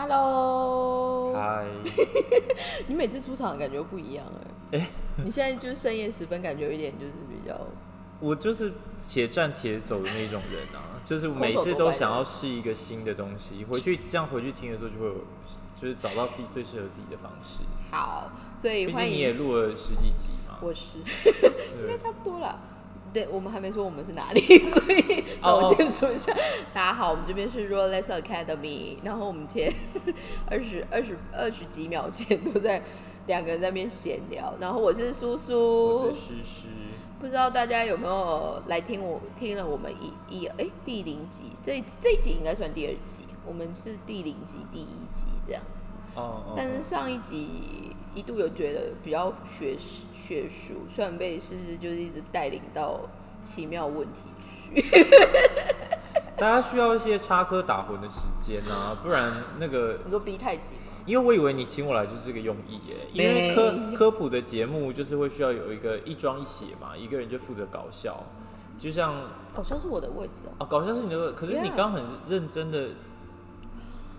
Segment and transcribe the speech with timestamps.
[0.00, 1.66] Hello，嗨，
[2.86, 4.24] 你每次出场的感觉不一样
[4.70, 4.88] 哎、哎
[5.24, 7.58] 你现在就是深夜时分，感觉有一点就是比较
[8.20, 15.14] 我就是且战且走的那种人啊， 就是每次都想要试一个新的东西，回去这样回去听的时候就会有，
[15.76, 17.64] 就是找到自己最适合自己的方式。
[17.90, 20.98] 好，所以毕竟欢迎你也录了十几集嘛，我是。
[21.02, 22.56] 应对该差不多了。
[23.12, 24.40] 对，我们还没说我们是哪里，
[24.70, 26.32] 所以那哦我先说一下。
[26.74, 29.72] 大家好，我们这边是 Rolex Academy，然后我们前
[30.50, 32.82] 二十二十二十几秒前都在
[33.26, 36.68] 两个人在那边闲聊，然后我是苏我苏是，诗诗，
[37.18, 45.88] 不知道大家有没有来听我听了我们一一哎第零集，这这一集应该算第二集，我们是第零集第一集这样子。
[46.14, 47.48] 哦哦，但是上一集
[48.14, 53.00] 一度有觉得比较学识学术，虽然被诗诗就是一直带领到
[53.42, 54.82] 奇妙问题去。
[56.36, 60.92] 大家需要一些插科打诨的时间啊，不然那个你说逼太紧吗？
[61.04, 68.24] 因为我以为你请我来就是这个用意耶，因为科科普的节目就是会需要有一个一庄一写嘛，一个人就负责搞笑，
[68.78, 69.20] 就像
[69.52, 72.90] 搞笑是我的位置哦、啊搞笑是你的位，可是你刚很认真的，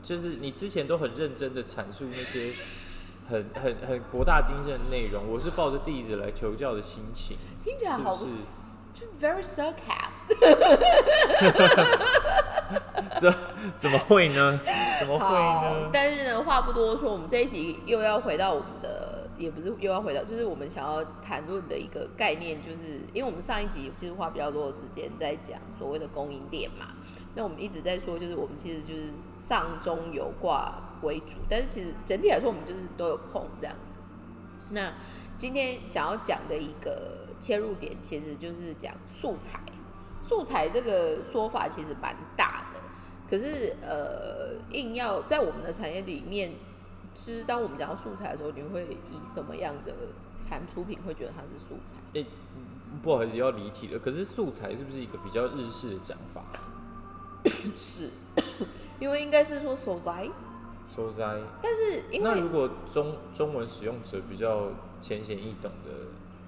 [0.03, 2.51] 就是你之前都很认真的阐述那些
[3.29, 8.39] 很很很博大精深的内容，我是抱着弟子来求教的心情，听起来好是不是
[8.91, 10.39] 就 very sarcastic。
[13.21, 13.31] 这
[13.77, 14.59] 怎么会呢？
[14.99, 15.89] 怎么会呢，？
[15.93, 26.87] 但是呢，话不多说，我们这一集又要回到我们的，也不是又要回到，就是我们想要谈论的一个概念，就是因为我们上一集其实花比较多的时间在讲所谓的供应链嘛，
[27.35, 33.99] 那我们一直在说，就是我们其实就是上中有挂为主，但是其实整体来说，我们就是都有碰这样子。
[34.71, 34.93] 那
[35.37, 39.59] 今天想要讲的一个切入点，其实就是讲素材。
[40.21, 42.81] 素材这个说法其实蛮大的，
[43.27, 46.51] 可是呃，硬要在我们的产业里面，
[47.13, 49.93] 其实当我们讲到素材的时候，你会以什么样的
[50.41, 51.95] 产出品会觉得它是素材？
[52.13, 52.25] 诶、
[53.01, 56.43] 不好意思要离题了，可是素材是不是一个比较日式的讲法？
[57.73, 58.09] 是，
[58.99, 60.29] 因为应该是说手材，
[60.95, 61.37] 收摘。
[61.61, 64.67] 但是因为那如果中中文使用者比较
[64.99, 65.91] 浅显易懂的，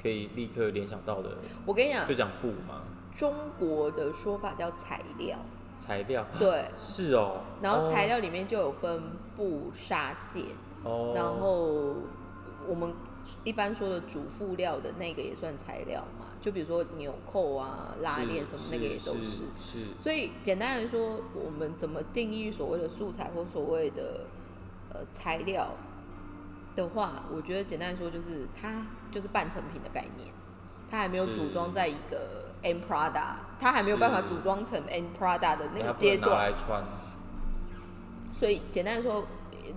[0.02, 1.29] 可以立刻联想到的，
[1.66, 2.81] 我跟你讲就，讲布嘛，
[3.16, 5.38] 中国的说法叫材料，
[5.78, 6.25] 材料。
[6.40, 7.41] 对，是哦。
[7.62, 9.02] 然后材哦料里面就有分
[9.38, 10.44] 布、纱线，
[10.84, 11.96] 哦，然后
[12.68, 12.94] 我们
[13.44, 19.44] 一般说的主副料的那个也算材料嘛，就比如说纽扣啊、拉链什么那个也都是
[20.00, 24.25] 所以简单来说，我们怎么定义所谓的素材或所谓的
[24.91, 25.75] 呃材料
[26.75, 30.34] 的话，我觉得简单来说就是它就是半成品的概念，
[30.90, 36.52] 它还没有组装在一个 end Prada，它还没有办法组装成 end Prada 的那个阶段，
[38.34, 39.25] 所以简单来说，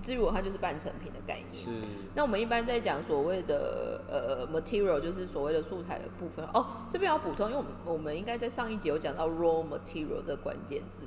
[0.03, 1.65] 至于我它就是半成品的概念。
[1.65, 6.67] 是那我们一般在讲所谓的呃 material，就是所谓的素材的部分哦。
[6.91, 11.05] 这边要补充，因为我们我们应该在上一集有讲到 raw material 这个关键字。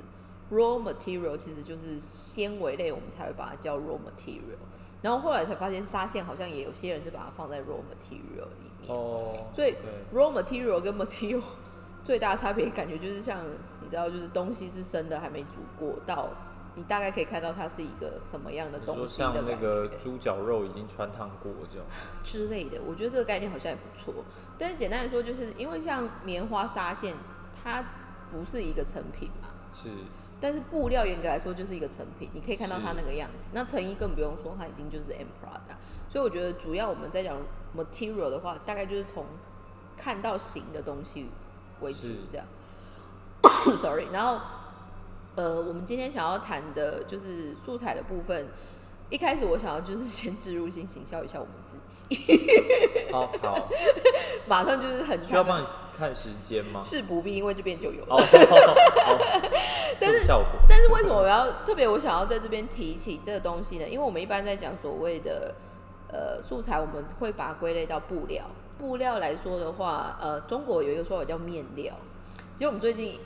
[0.50, 4.56] raw material 其实就是纤维类，我们才会把它叫 raw material。
[5.00, 8.88] 然后后来才发现纱线好像也有些人是把它放在 raw material 里面。
[8.88, 9.46] 哦。
[9.54, 9.74] 所以
[10.14, 11.42] raw material 跟 material
[12.02, 13.44] 最大的差别，感觉就是像
[13.82, 16.30] 你知道，就是东西是生的还没煮过，到
[16.78, 19.34] 你大概可以看到它是一个什么样的东西的像。
[19.44, 21.84] 那个猪脚肉已经穿烫过这样，
[22.22, 24.14] 之类的，我觉得这个概念好像也不错。
[24.56, 27.16] 但是简单来说，就是因为像棉花纱线，
[27.60, 27.84] 它
[28.30, 29.90] 不是一个成品嘛，是
[30.40, 33.48] 但是布料严格来说就是一个成品，你可以看到它那个样子。
[33.52, 35.74] 那成衣更不用说，它一定就是 M Prada。
[36.08, 37.36] 所以我觉得主要我们在讲
[37.76, 39.26] material 的话，大概就是从
[39.96, 41.26] 看到型的东西
[41.80, 42.46] 为主这样。
[43.78, 44.40] Sorry，然后
[45.38, 48.48] 呃，我们今天想要谈的就是素材的部分。
[49.08, 52.28] 一开始我想要就是先植入性行销一下我们自己，
[53.12, 53.68] 好好，
[54.48, 55.66] 马上就是很需要帮你
[55.96, 56.82] 看时间吗？
[56.82, 58.04] 是不必，因为这边就有
[60.00, 63.88] 但是效果但是为什么我要特别我想要在这边提起这个东西呢？
[63.88, 65.54] 因为我们一般在讲所谓的
[66.08, 68.44] 呃素材，我们会把它归类到布料。
[68.76, 71.94] 布料来说的话，呃，中国有一个说法叫面料。
[72.56, 73.20] 其实我们最近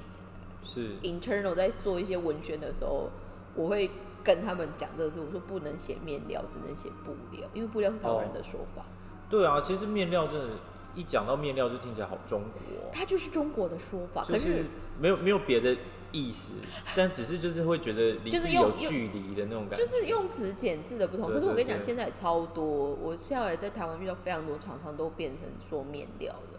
[0.62, 3.10] 是 internal 在做一些文宣的时候，
[3.54, 3.90] 我会
[4.24, 8.84] 跟他们讲这个字，我说不能写面料，只能写布料，因为布料是台湾人的说法，
[9.28, 10.48] 对啊，其实面料真的，
[10.94, 14.22] 一讲到面料就听起来好中国哦、它就是中国的说法。
[14.24, 14.64] 可就是
[15.00, 15.76] 没有没有别的
[16.12, 16.52] 意思，
[16.94, 19.84] 但只是就是会觉得离就是有距离的那种感觉。
[19.84, 22.64] 就是用词简字的不同，对可是我跟你讲，现在超多，
[23.02, 26.51] 我下来在台湾遇到非常多厂商都变成说面料了。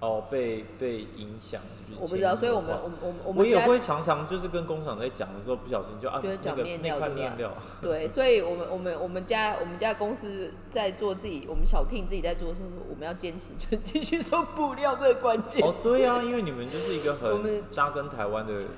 [0.00, 1.60] 哦，被被影响，
[1.98, 7.52] 我不知道，所以我们我们我们我们也会常常就是跟工厂在讲的时候，不小心就啊就是讲面料那块面料，
[7.82, 15.66] 对，所以我们我们我们家我们家公司在做自己，我们小 team 自己在做的时候，我们要坚持就继续说布料这个关键。
[15.66, 18.68] 哦，对啊，因为你们就是一个很扎根台湾的企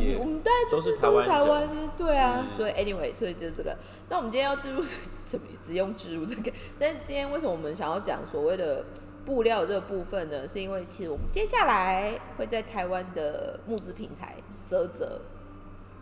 [0.00, 1.68] 业，我们大家都是台湾台湾，
[1.98, 3.76] 对啊，所以 anyway，所以就是这个。
[4.08, 4.82] 那我们今天要植入
[5.26, 5.44] 什么？
[5.60, 8.82] 只用植入这个，但今天为什么我们想要讲所谓的？
[9.24, 14.36] 布料这个部分呢，是因为其实我们接下来会在台湾的募资平台
[14.66, 15.20] 泽泽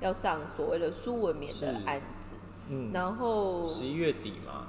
[0.00, 2.36] 要上所谓的苏文棉的案子，
[2.68, 4.68] 嗯，然后十一月底嘛，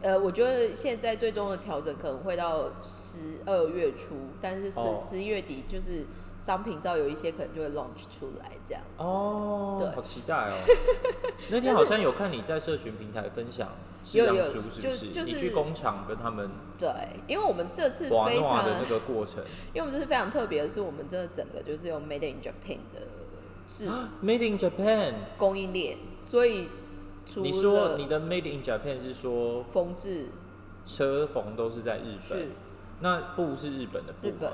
[0.00, 6.06] 呃，我觉得现在最终的调整可能会到十二月初，但是十十一月底就是
[6.38, 10.54] 商品照有一些可能就会 launch 出来这样哦，对，好期待哦。
[11.50, 13.68] 那天好像有看你在社群平台分享。
[14.14, 15.06] 有有，是不是？
[15.24, 16.88] 你去工厂跟他们对，
[17.26, 23.02] 因为我们这次非常的那个过程，因为我们这次非常特别的是，我们这整个就是有 Made in Japan 的
[23.66, 23.88] 制
[24.22, 26.68] ，Made in Japan 供应链，所以
[27.36, 30.30] 你说你的 Made in Japan 是说缝制
[30.84, 32.48] 车缝都是在日本。
[33.04, 34.48] 那布是日本的布，日本。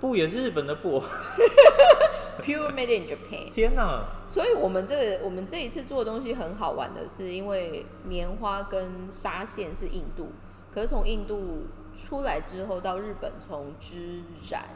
[0.00, 1.02] 布也是日本的布
[2.40, 3.50] ，Pure Made in Japan。
[3.50, 4.04] 天哪！
[4.28, 10.28] 所以我们这个我们这一次做的东西很好玩的是，因为棉花跟纱线是印度，
[10.72, 11.64] 可是从印度
[11.96, 14.70] 出来之后到日本，从织染、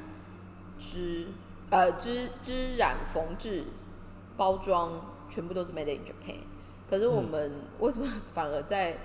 [0.78, 1.28] 织
[1.70, 3.64] 呃织织染、缝制、
[4.36, 4.92] 包装，
[5.30, 6.38] 全部都是 Made in Japan。
[6.90, 8.96] 可是我们为什么反而在？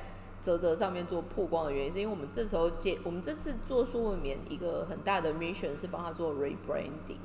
[0.41, 7.21] 泽泽上面做曝光的原因，是因为我们这时候接我们这次做苏文棉一个很大的 mission 是帮他做 rebranding。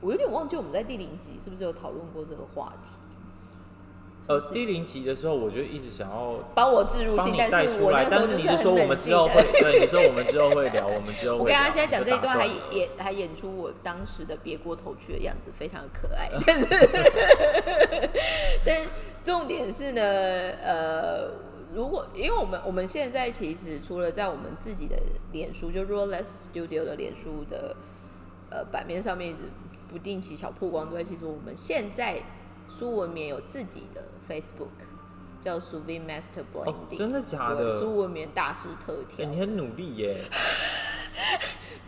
[0.00, 2.88] 我有点忘记我们在第零集是不是有讨论过这个话题？
[4.26, 11.38] 呃，第零集的时候我就一直想要帮我置入性，但是我那时候是说我们之后会， 对，你说我们之后会聊，我们之后。
[11.38, 16.28] 我跟他现在讲这一段，还演还演出我当时的别过头去的样子，非常可爱。
[16.46, 16.66] 但是，
[18.66, 18.86] 但
[19.22, 20.02] 重点是呢，
[20.62, 21.48] 呃。
[21.74, 24.96] 如果因为我们我们现在其实除了在我们自己的
[25.32, 27.76] 脸书，就 r o l e s s Studio 的脸书的
[28.48, 29.40] 呃版面上面一直
[29.88, 32.22] 不定期小曝光之外，其实我们现在
[32.68, 34.86] 苏文棉有自己的 Facebook，
[35.40, 37.80] 叫 Suvi Master Blending，真的假的？
[37.80, 40.24] 苏文棉大师特调，你很努力耶。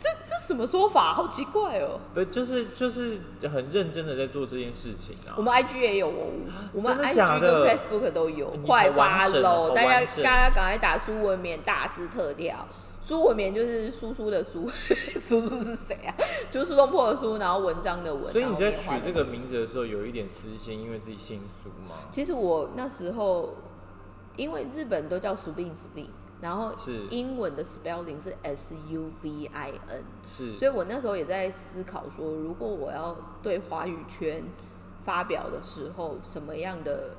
[0.02, 1.12] 这这什么说法？
[1.12, 2.00] 好奇怪哦！
[2.14, 5.34] 不，就是就是很认真的在做这件事情啊。
[5.36, 6.30] 我们 IG 也有哦，
[6.72, 9.72] 我们 IG 跟 Facebook 都有，快发喽！
[9.74, 12.66] 大家大家赶快打苏文冕大师特调，
[13.10, 14.68] 苏文棉就是苏苏的苏，
[15.18, 16.14] 苏苏是谁啊？
[16.48, 18.30] 就是苏东坡的苏，然后文章的文。
[18.30, 21.96] 所以你在取这个名字的时候有一点私心，因为自己姓苏吗？
[22.12, 23.56] 其实我那时候
[24.36, 26.08] 因为日本都叫苏病苏病。
[26.40, 34.42] 然后是英文的 spelling 是 S U V I N，是，所以我那时候也在思考说，如果我要对华语圈
[35.02, 37.10] 发表的时候，什么样的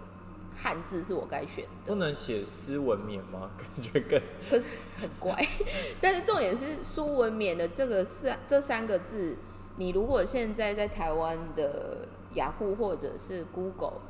[0.56, 1.94] 汉字是我该选的？
[1.94, 3.50] 不能写斯文冕吗？
[3.58, 4.66] 感觉更可是
[5.00, 5.36] 很怪。
[6.02, 9.38] 但是重点是苏文冕的这个三这三个字，
[9.78, 14.02] 你如果现在在台湾的雅虎或者是 Google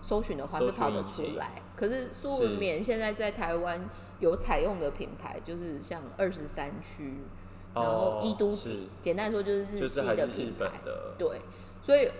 [0.00, 1.62] 搜寻的话，是跑得出来。
[1.76, 3.88] 可是苏文冕现在在台湾。
[4.20, 7.18] 有采用的品牌就是像二十三区，
[7.72, 10.68] 然后一都锦，简单说就是日系的品牌。
[11.16, 11.40] 对，
[11.80, 12.10] 所以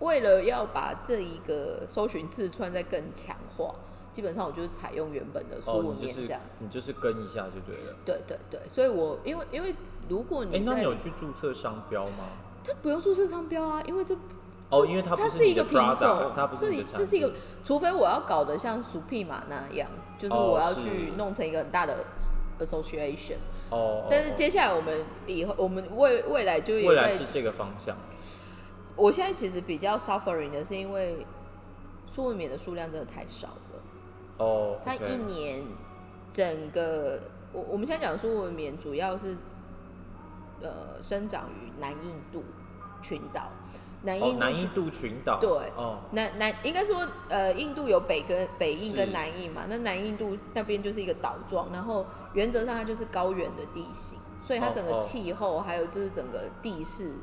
[0.00, 3.74] 为了要把这一个搜寻字串再更强化，
[4.12, 7.96] 基本上我就是采用原本的苏文面这样子，你就是跟一下就对了。
[8.04, 9.74] 对对对，所以我因为因为
[10.08, 12.28] 如果你那你有去注册商标吗？
[12.64, 14.16] 它不用注册商标啊，因为这。
[14.68, 17.30] 哦，因为它它是一个品种，它不是这是一个，
[17.62, 19.88] 除非我要搞得像 Supreme 那样，
[20.18, 22.04] 就是我要去弄成一个很大的
[22.58, 23.36] association。
[23.70, 24.08] 哦。
[24.10, 27.96] 但是接下来我们以后，我们未未来就未来是这个方向。
[28.96, 31.26] 我现在其实比较 suffering 的是因为
[32.06, 33.82] 苏文棉的数量真的太少了。
[34.38, 34.78] 哦。
[34.84, 35.62] 它一年
[36.32, 37.20] 整个，
[37.52, 39.36] 我我们现在讲苏文棉主要是
[40.60, 42.42] 呃生长于南印度
[43.02, 43.50] 群岛。
[44.02, 57.14] 南印南印度群岛对，哦南南应该说呃，印度有北跟北印跟南印嘛，那南印度那边就是一个岛状，然后原则上它就是高原的地形，所以它整个气候还有就是整个地势，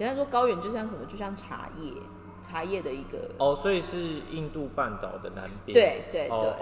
[0.00, 1.92] 简单说高原就像什么，就像茶叶，
[2.40, 3.98] 茶叶的一个哦，所以是
[4.30, 6.52] 印度半岛的南边，对对对。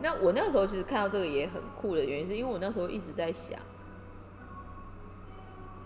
[0.00, 3.56] 那我那个时候其实看到这个也很酷的原因，是因为我那时候一直在想。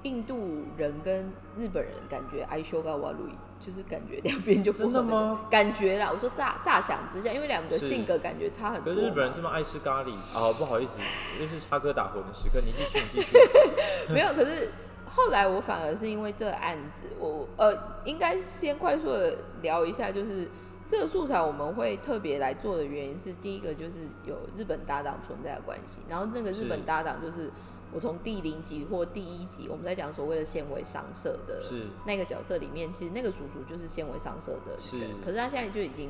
[0.04, 5.42] 印度人跟日本人感觉爱修高瓦路伊，就是感觉两边就真的吗？
[5.48, 8.92] 感觉啦，我说乍乍想之下，因为两个性格感觉差很多。
[8.92, 10.98] 跟日本人这么爱吃咖喱啊，不好意思，
[11.38, 13.38] 这是插科打诨的时刻，你继续，你继续。
[14.12, 14.72] 没有，可是
[15.14, 20.48] 后来我反而是因为这个案子，我呃，应该先快速的聊一下，就是
[20.86, 27.50] 这个素材我们会特别来做的原因是，第一个就是有日本搭档存在的关系，然后那个日本搭档就是
[27.92, 31.60] 我从第零集或第一集我们在讲所谓的纤维商社的
[32.06, 36.08] 那个角色里面，其实那个叔叔就是纤维商社的人，可是他现在就已经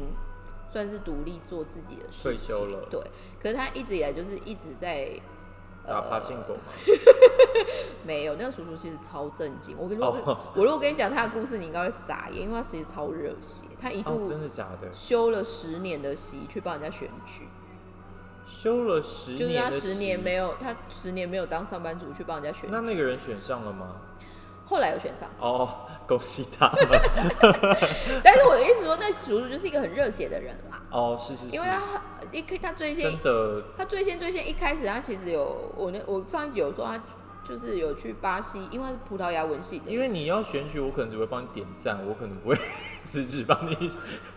[0.71, 3.01] 算是独立做自己的事退休了，对，
[3.43, 5.11] 可是他一直以来就是一直在。
[5.87, 6.73] 打爬行狗吗？
[8.07, 9.77] 没有，那个叔叔其实超正经。
[9.79, 13.65] 我跟如果我如果跟你讲他的故事，你应该会傻眼，因为他其实超热血。
[13.81, 17.49] 他一度真的假的修了十年的习去帮人家选举，
[18.47, 22.71] 修了十年，就是他十年没有，他十年没有当上班族去帮人家选。
[22.71, 23.97] 那那个人选上了吗？
[24.73, 25.69] 后来有选上哦，
[26.09, 26.73] 恭喜他！
[28.25, 30.81] 但是我的意思说，那叔叔就是一个很热血的人啦。
[30.91, 32.01] 哦，是是是，因为他
[32.33, 36.99] 一他最先真的，他最先最先一开始，他其实有我那我上一集有说他。
[37.45, 39.91] 就是有去巴西，因为是葡萄牙文系的。
[39.91, 42.57] 因为你要选举，我可能只会帮你点赞，我可能不会
[43.05, 43.93] 辞职帮你。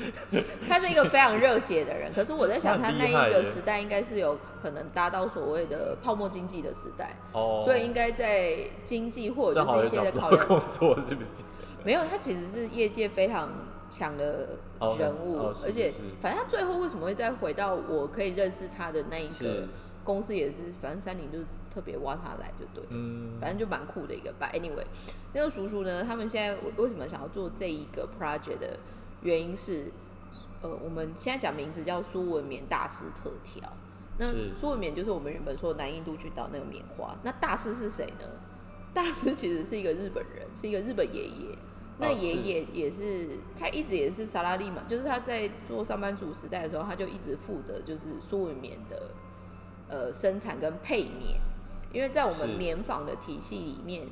[0.68, 11.30] 他是一个非常热血的人，可是我在想，他那一个时代应该是有可能达到所谓的泡沫经济的时代，哦，所以应该在经济或者是一些的考量工作是不是？
[11.86, 13.52] 没有，他其实是业界非常
[13.92, 14.58] 强的
[14.98, 19.68] 人物，而且反正他最后为什么会再回到我可以认识他的那一个
[20.06, 21.46] 公司，也是反正三菱就是。
[21.76, 24.34] 特别挖他来就对，嗯，反正就蛮酷的一个。
[24.40, 24.86] But anyway，
[25.34, 28.80] 那个叔叔呢，他们现在为什么想要做这一个 project 的
[29.24, 29.92] 原因是，
[30.62, 33.70] 呃，我们现在讲名字叫苏文棉大师特调。
[34.18, 37.14] 那苏文棉就是我们原本说南印度群岛那个棉花。
[37.24, 38.26] 那大师是谁呢？
[38.94, 41.58] 大师其实是一个日本人，是一个日本爷爷。
[41.98, 49.12] 那爷爷也是，他一直也是萨拉利嘛，就是他在做上班族时代的时候，他就一直负责就是苏文棉的
[49.96, 51.40] 呃生产跟配棉。
[51.94, 54.06] 因为在我们棉纺的体系里面，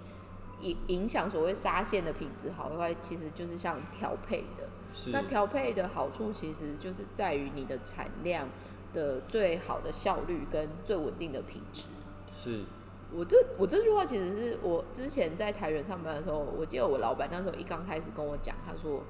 [0.61, 4.69] 影影响所谓纱线的品质好的话，其实就是像调配的。
[5.11, 8.47] 那调配的好处其实就是在于你的产量
[8.93, 11.87] 的最好的效率跟最稳定的品质。
[12.33, 12.63] 是
[13.11, 19.03] 我这我这句话其实是我之前在台源上班的时候，我记得我老板那时候一刚开始跟我讲，他说，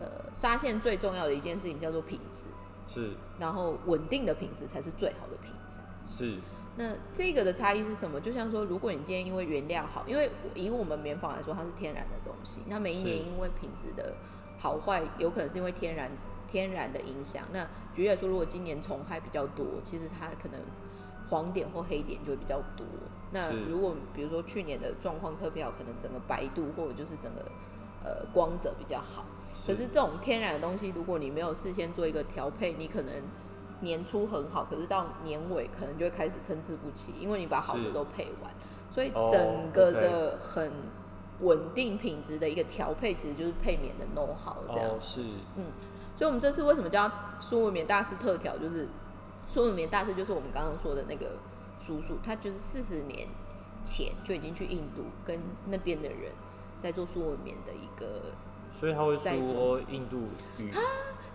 [0.00, 2.46] 呃，纱线最重要的一件事情叫做品质，
[2.86, 6.38] 是，然后稳定的品质才是最好的品质，是。
[6.76, 8.20] 那这个的差异是什么？
[8.20, 14.12] 就像说，如果你今天因为原料好，因为以我们棉纺来说，它是天然的东西，那每一年因为品质的
[14.58, 16.10] 好坏，有可能是因为天然
[16.48, 17.44] 天然的影响。
[17.52, 17.64] 那
[17.94, 20.60] 举例来说，如果今年虫害比较多，其实它可能
[21.30, 22.84] 黄点或黑点就会比较多。
[23.30, 27.42] 那如果比如说去年的状况特别好，可能整个白度或者就是整个
[28.02, 29.24] 呃光泽比较好。
[29.66, 33.12] 可是这种天然的东西，如果你没有事先做一个调配，你可能。
[33.80, 38.50] 年初很好，可是到年尾可能就会开始参差不齐，因为你把好的都配完，
[38.90, 40.72] 所以整个的很
[41.40, 44.98] 稳定品质的一个调配，其实就是配棉的 know how 这样。
[44.98, 45.22] 是，
[45.56, 45.66] 嗯，
[46.16, 48.56] 所以我们这次为什么叫苏文棉大师特调？
[48.56, 48.88] 就是
[49.48, 51.32] 苏文棉大师就是我们刚刚说的那个
[51.78, 53.28] 叔叔，他就是四十年
[53.82, 56.32] 前就已经去印度跟那边的人
[56.78, 58.32] 在做苏文棉的一个，
[58.78, 60.28] 所以他会说印度
[60.58, 60.72] 语。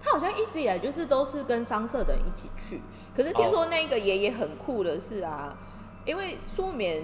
[0.02, 2.80] 他好像一直以来就是都是跟商社的人一起去，
[3.14, 5.58] 可是听说那个爷爷很酷的是啊，
[6.06, 7.04] 因为苏棉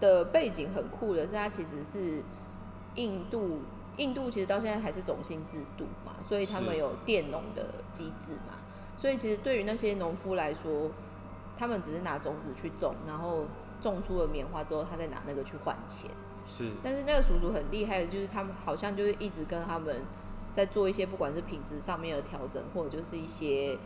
[0.00, 2.22] 的背景很酷的是，他其实是
[2.94, 3.60] 印度，
[3.96, 8.52] 印度其实到现在还是种姓制度嘛，所以他们有佃农的机制嘛，
[8.98, 10.90] 所以其实对于那些农夫来说，
[11.56, 13.46] 他们只是拿种子去种，然后
[13.80, 16.10] 种出了棉花之后，他再拿那个去换钱。
[16.48, 20.02] 是，但是那个叔叔很厉害的，就是他们好像就是一直跟他们。
[20.56, 23.76] 在做一些不管是品质上面的调整，或者就是一些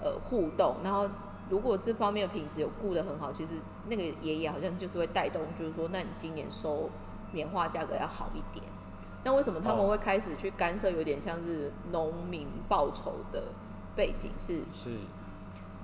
[0.00, 1.10] 呃互动，然后
[1.48, 3.54] 如果这方面的品质有顾得很好，其实
[3.88, 6.88] 那个爷爷好像就是会带动，就是说，那你今年收
[7.32, 8.64] 棉花价格要好一点。
[9.24, 13.48] 那为什么他们会开始去干涉，有点像是农民报酬的
[13.96, 14.58] 背景是？
[14.72, 14.98] 是。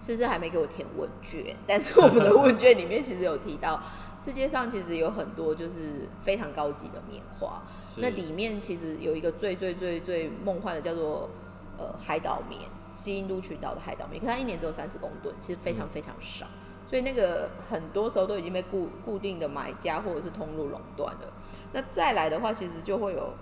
[0.00, 3.80] 诗诗还没给我填问卷， 但是我们的问卷里面其实有提到，
[4.20, 7.62] 世界上其实有很多就是非常高级的棉花，
[7.96, 11.30] 那里面其实有一个最最最最梦幻的叫做
[11.78, 12.60] 呃海岛棉，
[12.94, 16.46] 西印度群岛的海岛棉，可它一年只有三十公吨，其实非常非常少，
[16.88, 21.32] 所以那个很多时候都已经被固固定的买家或者是通路垄断了。
[21.72, 23.32] 那再来的话，其实就会有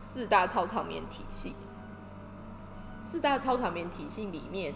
[0.00, 1.54] 四大超长棉体系，
[3.04, 4.74] 四大超长棉体系里面。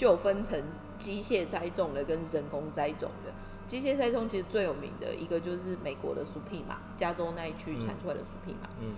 [0.00, 0.58] 就有分成
[0.96, 3.30] 机械栽种的跟人工栽种的。
[3.66, 8.70] 机械栽种其实最有名的一个就是美国的苏皮马，加州那一区产出来的苏皮马。
[8.80, 8.94] 嗯。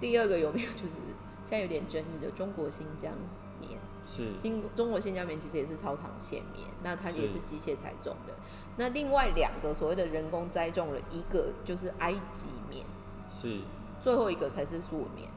[0.00, 0.96] 第二个有没有就是
[1.44, 3.12] 现在有点争议的中国新疆
[3.60, 3.78] 棉。
[4.06, 8.32] 是，新中国新疆棉其实也是超长线棉，那它也是是机械栽种的。
[8.78, 12.86] 那另外两个所谓的人工栽种了，一个就是埃及棉，
[13.30, 13.60] 是，
[14.00, 15.28] 最后一个才是苏文棉。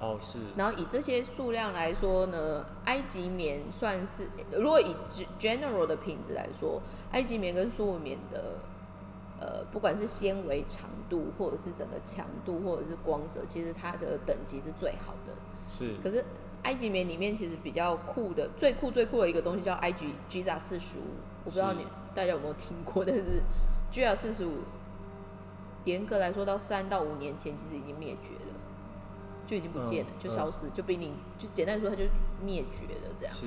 [0.00, 6.80] 哦是，然后以这些数量来说呢，埃及棉算是，如果以 ge- general 的品质来说，
[7.12, 8.58] 埃及棉跟苏文棉的，
[9.38, 15.34] 呃，不管是纤维长度，或者是整个强度，或者是光泽，其实它的等级是最好的。
[15.68, 16.24] 是，可是
[16.62, 21.02] 埃及棉里面其实比较酷的，最酷最酷的一个东西叫埃及 Giza 四十五，
[21.44, 23.42] 我不知道你大家有没有听过，但是
[23.92, 24.60] Giza 四十五，
[25.84, 28.54] 严格来说到三到五年前其实已经灭绝了，
[29.50, 32.04] 就已经不见了，嗯就消失，就濒临，就简单说它就
[32.40, 33.34] 灭绝了这样。
[33.34, 33.46] 是，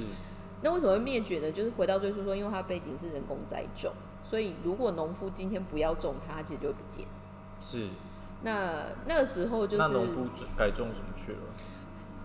[0.62, 1.50] 那为什么会灭绝呢？
[1.50, 7.06] 就是回到最初说，因为它背景是人工栽种，所以如果农夫今天不要种它，它其实就会不见。
[7.62, 7.88] 是，
[8.42, 11.38] 那那个时候就是那农夫改种什么去了？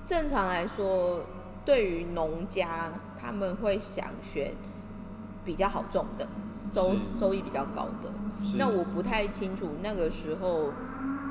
[0.04, 1.20] 正常来说，
[1.64, 4.52] 对于农家，他们会想选
[5.44, 6.26] 比较好种的，
[6.68, 8.10] 收收益比较高的。
[8.56, 10.72] 那我不太清楚那个时候，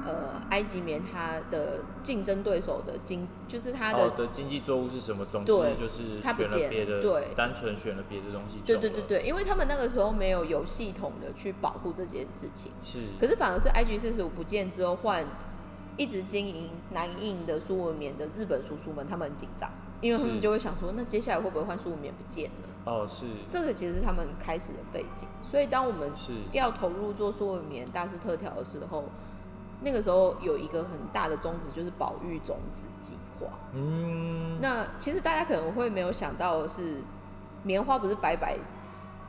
[0.07, 5.25] 呃，埃及棉它的竞争对手的经，就是它的，哦的经济作物是什么？
[5.25, 12.71] 总之对就是它不选了别的，对单纯选了别的东西对对对对，因为他们那个时候没有有系统的去保护这件事情。
[12.81, 15.27] 是，可是反而是埃及四十五不见之后，换
[15.97, 22.69] 一直经营南印的苏文棉的日本叔叔们，他们很紧张，因为他们就会想说，那接下来会不会换苏文棉不见了？
[22.85, 25.27] 哦是，这个其实是他们开始的背景。
[25.41, 29.03] 所以当我们是，要投入做苏文棉大师特调的时候，
[29.81, 33.47] 那个时候有一个很大的宗旨，就是保育种子计划。
[33.73, 37.01] 嗯，那其实大家可能会没有想到的是，
[37.63, 38.57] 棉花不是白白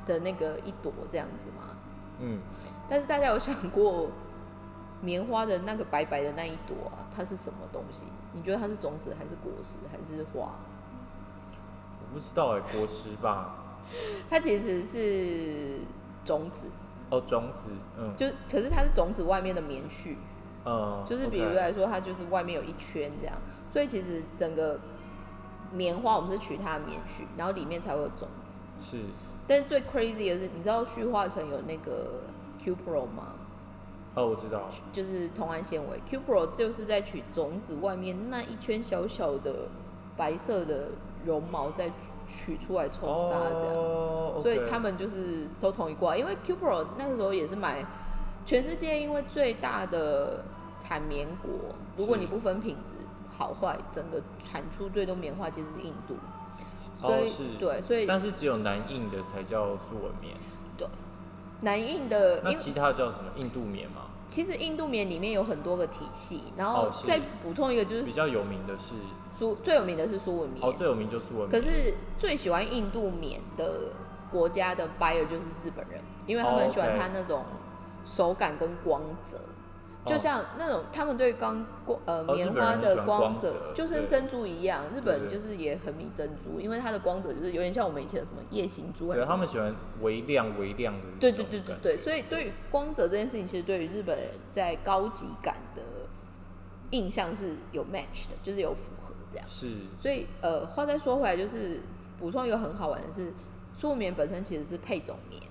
[0.06, 1.74] 的那个一朵这样子吗？
[2.20, 2.40] 嗯，
[2.88, 4.08] 但是大家有想过，
[5.00, 8.04] 棉花的那个白白的那一朵啊，它是什么东西？
[8.32, 10.50] 你觉得它是种子，还是果实，还是花？
[12.00, 13.54] 我不知道哎，果实吧？
[14.28, 15.78] 它其实是
[16.24, 16.66] 种子，
[17.10, 20.16] 哦，种子，嗯，就可是它是种子外面的棉絮，
[20.68, 23.34] 嗯，就是比如来说，它就是外面有一圈这样，
[23.72, 24.78] 所以其实整个
[25.72, 28.60] 棉花我们是取它的棉絮，然后里面才会有种子。
[28.80, 29.02] 是，
[29.46, 32.20] 但是最 crazy 的是，你知道旭化成有那个
[32.58, 33.32] Q Pro 吗？
[34.14, 39.68] 哦，我知道，就是同安纤维，Q Pro 就是在取种子外面那一圈小小的
[40.16, 40.88] 白色的
[41.24, 41.90] 绒毛，再
[42.26, 43.74] 取出来抽沙这样。
[43.74, 47.84] 哦，所以他们就是都同一挂，因为 Q Pro 那个时候也是买
[48.44, 50.44] 全世界，因为最大的
[50.78, 52.92] 产棉国，如果你不分品质
[53.36, 56.16] 好坏，整个产出最多棉花其实是印度，
[57.00, 60.34] 所以、哦是，对，所以但是只有南印的才叫苏文棉，
[60.76, 60.86] 对
[61.60, 63.30] 南印的，那其他叫什么？
[63.36, 64.02] 印度棉吗？
[64.28, 68.94] 其实印度棉里面有很多个体系，然后再补充一个就是比较有名的是，
[69.32, 73.92] 苏最有名的是苏文棉，哦，最有名就苏文棉，可是最喜欢印度棉的
[74.30, 77.44] 国家的 buyer 就是日本人，因为他很喜欢它那种
[78.04, 79.40] 手感跟光泽。
[80.06, 89.22] 就像那种他们对光光呃哦棉花的光泽，泽就跟珍珠一样，日本就是也很迷珍珠，因为它的光泽就是有点像我们以前的什么夜行珠对。
[89.24, 95.82] 他们喜欢微亮微亮的对对对对对，所以对于光泽这件事情，其实对于日本人在高级感的
[96.90, 99.46] 印象是有 match 的，就是有符合这样。
[99.46, 99.66] 是
[99.98, 101.82] 所以呃，话再说回来，就是
[102.18, 103.32] 补充一个很好玩的是，
[103.74, 105.42] 苏棉本身其实是配种棉，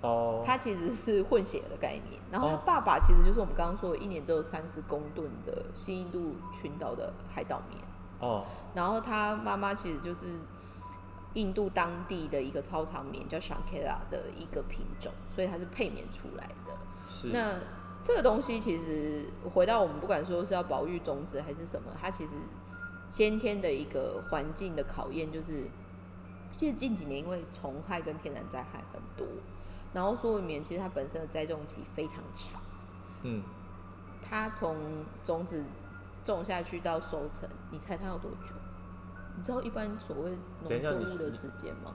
[0.00, 2.20] 哦，它其实是混血的概念。
[2.30, 7.80] 然后他哦爸爸其实就是我们刚刚说的，一年只有三十公吨的新印度群岛的海岛棉。
[8.20, 10.40] 哦然后他妈妈其实就是
[11.34, 16.76] 印度当地的一个超长棉，叫 Shankara 的一个品种，所以它是配棉出来的。
[17.10, 17.54] 是那
[18.02, 22.34] 这个东西其实回到我们不管说是要保育种子还是什么，它其实
[23.08, 25.66] 先天的一个环境的考验，就是
[26.56, 29.26] 其实近几年因为虫害跟天然灾害很多，
[29.92, 32.60] 然后苏文棉其实它本身的栽种期非常长，
[33.22, 33.42] 嗯，
[34.22, 34.76] 它从
[35.24, 35.64] 种子
[36.22, 38.54] 种下去到收成，你猜它要多久？
[39.36, 41.94] 你知道一般所谓农作物的时间吗？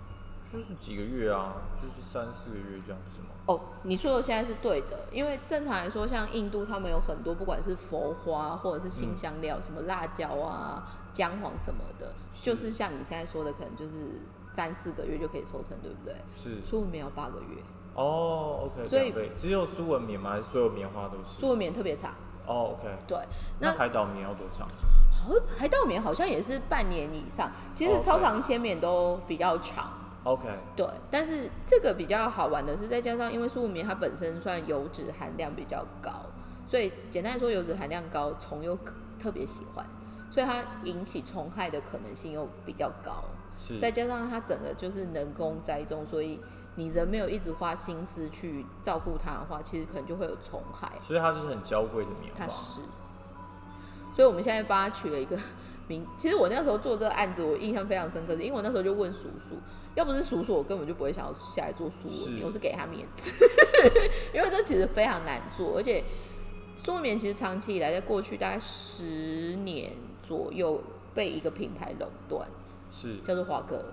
[0.52, 3.30] 就是几个月啊，就是三四个月这样子吗？
[3.48, 14.22] 哦，你说的现在是对的，因为正常来说，像印度他们有很多，不管是佛花或者是新香料，什么辣椒啊、姜黄什么的，是就是像你现在说的，可能就是
[14.54, 16.16] 三四个月就可以收成，对不对？
[16.38, 17.64] 是苏文棉要八个月，
[17.96, 20.32] 哦，OK，所以只有苏文棉吗？
[20.32, 21.40] 还是所有棉花都是？
[21.40, 22.14] 苏文棉特别长。
[22.46, 23.18] 哦，OK，对，
[23.60, 24.68] 那那海岛棉要多长？
[25.12, 29.94] 好海岛棉好像也是半年以上，其实超长纤棉都比较长。
[30.26, 36.12] OK，对，但是这个比较好玩的是，再加上因为苏文棉它本身算油脂含量比较高，
[36.68, 38.78] 所以简单来说油脂含量高，虫又
[39.20, 39.86] 特别喜欢，
[40.30, 43.24] 所以它引起虫害的可能性又比较高。
[43.58, 46.42] 是，再加上它整个就是人工栽种，所以
[46.76, 50.92] 你人没有一直花心思去照顾它的话，其实可能就会有虫害。
[51.02, 52.40] 所以它就是很娇贵的棉花。
[52.40, 52.82] 它是，
[54.14, 55.38] 所以我们现在帮它取了一个
[55.88, 56.06] 名。
[56.18, 59.56] 其实我那时候做这个案子，我印象非常深刻，因为我那时候就问叔叔，
[59.96, 63.46] 要不是叔叔，我根本就不会想要下来做书文棉，我是给他面子，
[64.34, 66.04] 因为这其实非常难做，而且
[66.76, 70.82] 书文棉其实长期以来，在过去大概十年左右
[71.14, 72.48] 被一个品牌垄断。
[72.96, 73.84] 是叫做华哥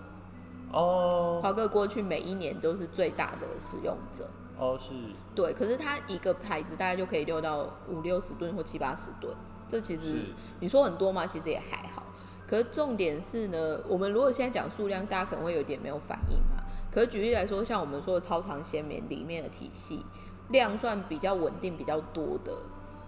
[0.72, 4.28] 哦，华哥过去每一年都是最大的使用者
[4.58, 4.92] 哦，是
[5.34, 9.34] 对，可是它一个牌子大概就可以溜到五六十吨或七八十吨，
[9.66, 10.26] 这其实
[10.60, 11.26] 你说很多吗？
[11.26, 12.04] 其实也还好。
[12.46, 16.62] 可是重点是呢，我们如果现在讲数量，大家可能会有点没有反应嘛。
[16.92, 20.04] 可是举例来说，像我们说的超长纤棉里面的体系
[20.48, 22.52] 量算比较稳定、比较多的，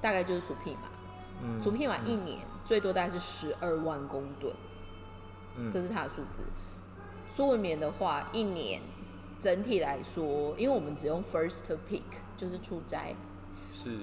[0.00, 0.88] 大概就是鼠匹马。
[1.42, 4.52] 嗯，鼠匹马一年最多大概是十二万公吨。
[5.70, 6.40] 这是它的数字。
[7.34, 8.82] 苏文棉的话，一年
[9.38, 12.02] 整体来说，因为我们只用 first pick，
[12.36, 13.14] 就是出摘。
[13.72, 14.00] 是。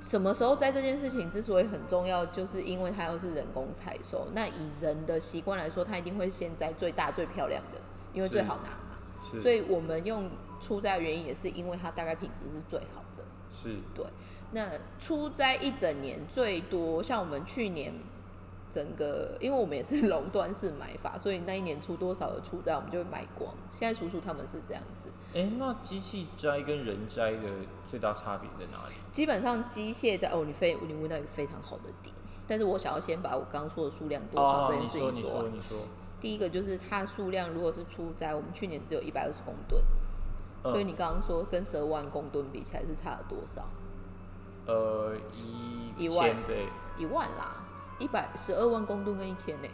[0.00, 4.26] 什么时候摘这件事情之所以很重要，就是因为它又是人工采收。
[4.32, 7.80] 那以人的习惯来说，它一定会先摘最大最漂亮的，
[8.12, 9.40] 因为最好拿嘛。
[9.40, 10.28] 所以我们用
[10.60, 13.24] 出摘的原因，也是因为它大概品质是最好的。
[13.50, 13.76] 是。
[13.94, 14.04] 对。
[14.50, 14.68] 那
[14.98, 17.94] 出摘一整年最多，像我们去年。
[18.70, 23.52] 整个，因为我们也是垄断式买法，所以那一年出多少的出摘，我们就会买光。
[23.70, 25.08] 现在叔叔他们是这样子。
[25.34, 27.48] 哎，那机器摘跟人摘的
[27.90, 28.94] 最大差别在哪里？
[29.12, 32.14] 基本上机械摘，哦，你非你问到一个非常好的点，
[32.46, 35.10] 但是我想要先把我刚刚说的数量多少这件事情说。
[35.12, 35.78] 你说，你说，
[36.20, 39.82] 第一个就是它数量，如果是出摘，我们去年只有一百二十公吨，
[40.62, 43.68] 所以你刚刚说跟十二万公吨比起来是差了多少？
[44.66, 45.16] 呃，
[45.96, 46.66] 一一万倍，
[46.98, 47.64] 一万啦。
[47.98, 49.68] 一百十二万公吨跟一千呢？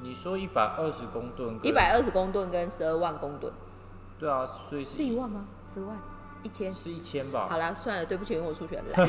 [0.00, 3.50] 你说一百二十公吨，一百二十公吨跟十二万公吨，
[4.18, 5.46] 对啊，所以是一万吗？
[5.66, 5.96] 十万？
[6.42, 6.74] 一千？
[6.74, 7.46] 是一千吧？
[7.48, 9.08] 好了，算了，对不起，因为我数学烂。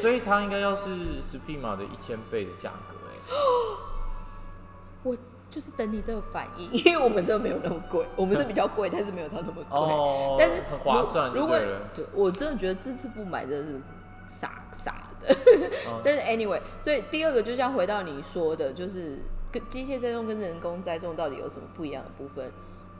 [0.00, 3.12] 所以它应该要是十匹马的一千倍的价格哎。
[5.04, 5.16] 我
[5.48, 11.30] 就是等你这个反应，因为我们这没有那么贵， 我们是比较贵，但是没有它那么贵，哦，但是很划算。
[11.32, 11.56] 如果
[11.94, 13.80] 对我真的觉得这次不买真的是。
[14.28, 15.34] 傻傻的，
[16.04, 19.18] 但是 anyway，所以第二个就像回到你说的，就是
[19.52, 22.52] 跟机械栽种跟人工栽种到底有什么不一样的部分？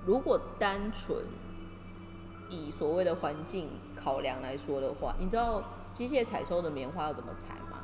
[0.05, 1.25] 如果单纯
[2.49, 5.63] 以所谓的环境考量来说的话，你知道
[5.93, 7.79] 机械采收的棉花要怎么采吗？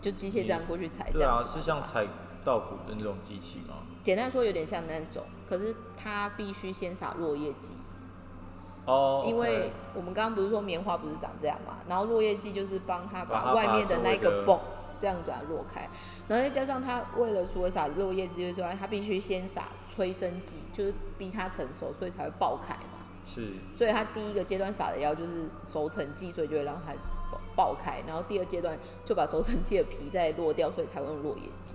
[0.00, 2.06] 就机械这样过去采，对啊，是像采
[2.44, 3.76] 稻谷的那种机器吗？
[4.02, 7.74] 简单说有点像那种，可是它必须先撒落叶剂。
[8.86, 14.60] 哦，因为我们刚刚不是说棉花不是长这样嘛，然后落叶剂就是帮它把外面的那个泵
[14.98, 15.88] 这样子它落开，
[16.28, 23.00] 然后再加上它为了除了撒落叶剂之外，它必须先撒催生剂，就是逼它成熟，所以才会爆开嘛。
[23.26, 23.54] 是。
[23.74, 26.92] 所以它第一个阶段撒的药就是熟成剂，所以就会让它
[27.56, 31.74] 爆开，然后第二阶段就把熟成剂的皮再落掉，所以才会用落叶剂。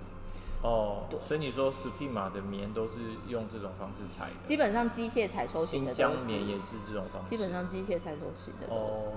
[0.62, 2.96] 哦，所以你说斯匹马的棉都是
[3.26, 6.26] 用这种方式采的，基本上机械采收型的都是。
[6.26, 7.28] 棉也是这种方式。
[7.30, 9.16] 基本上机械采收型的都是。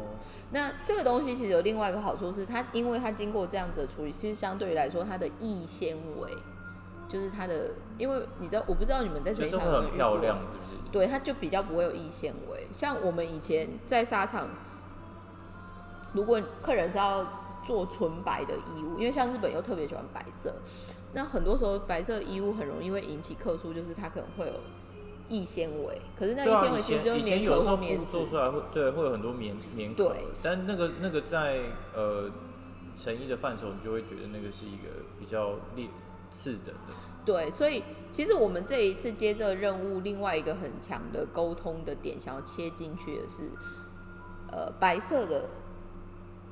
[0.51, 6.31] 那这个东西其实有另外一个好处是，它因为它经过这样子的处理，其实相对于来说，它的易纤维
[7.09, 10.91] 就是它的，因为你知道，我不知道你们在生产会很漂亮是不是？
[10.93, 12.67] 对，它就比较不会有易纤维。
[12.71, 14.47] 像我们以前在沙场，
[16.13, 17.25] 如果客人是要
[17.65, 20.55] 做纯白的衣物，因为像日本又特别喜欢白色。
[21.13, 24.53] 那很多时候白色衣物很容易会引起客诉，就是它可能会有
[25.29, 31.59] 易纤维，可是那易纤维其实就是棉壳棉做出来会对会有很多棉棉壳，但那个那个在
[31.95, 32.29] 呃
[32.95, 35.87] 成衣的范畴，你就会觉得那个是一个比较劣
[36.31, 36.93] 次等的。
[37.23, 43.43] 对，所以其实我们这一次接这个任务，另外一个很强的沟通的点，想要切进去的是，
[44.51, 45.45] 呃，白色的。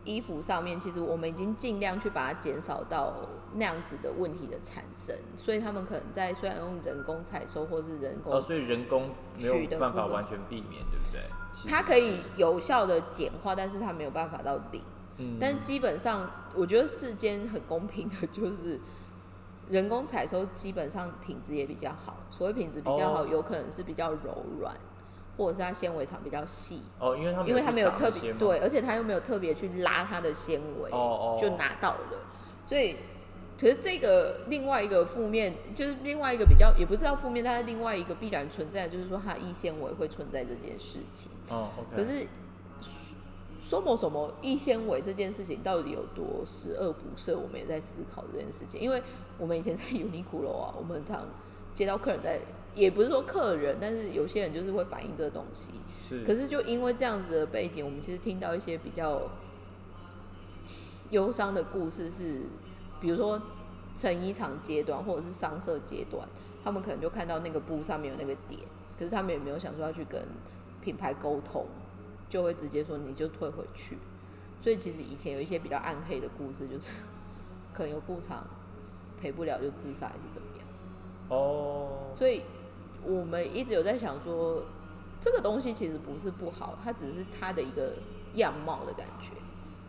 [0.04, 3.14] 衣服上面，其实我们已经尽量去把它减少到
[3.54, 9.10] 那样子的问题的产生，所以他们可能在虽然用人工采收或是人工，哦，所以人工
[9.40, 11.22] 没有办法完全避免，对不对？
[11.70, 14.82] 它可以有效的简化，但是它没有办法到零。
[15.18, 18.80] 嗯，但基本上我觉得世间很公平的，就是
[19.70, 22.18] 人工采收基本上品质也比较好。
[22.30, 24.76] 所谓品质比较好，有可能是比较柔软。
[25.42, 32.00] 或者是它纤维长比较细哦，因为它因为它没有特别对，而且它又没有特别去拉它的纤维，哦哦，就拿到了。
[32.64, 32.98] 所以，
[33.60, 41.32] 可是这个另外一个负面，就是另外一个比较也不知道负面，但是另外一个必然存在，就是说它易纤维会存在这件事情。
[41.50, 42.28] 哦，可是
[43.60, 48.80] 说某什么易纤维这件事情到底有多十恶不赦，我们也在思考这件事情。
[48.80, 49.02] 因为
[49.38, 51.26] 我们以前在 Uniqlo 啊，我们常
[51.74, 52.40] 接到客人在，
[52.74, 55.72] 也不是说客人，但是有些人就是会反映这个东西。
[55.98, 59.22] 是，可是就因为这样子的背景，我们其实听到一些比较
[61.10, 62.42] 忧伤的故事，是
[63.00, 63.42] 比如说
[63.96, 66.28] 成衣厂阶段或者是商社阶段，
[66.64, 68.62] 他们可能就看到那个布上面有那个点，
[68.98, 70.22] 可是他们也没有想说要去跟
[70.82, 71.66] 品牌沟通。
[72.30, 73.98] 就会直接说你就退回去，
[74.62, 77.02] 所以其实以前有一些比较暗黑的故事，就是
[77.76, 78.48] 可能有布厂
[79.20, 80.66] 赔不了就自杀还是怎么样。
[81.28, 82.10] 哦。
[82.14, 82.44] 所以
[83.06, 84.64] 我们一直有在想说，
[85.20, 87.94] 这个东西其实不是不好，它只是它的一个
[88.36, 89.32] 样貌的感觉。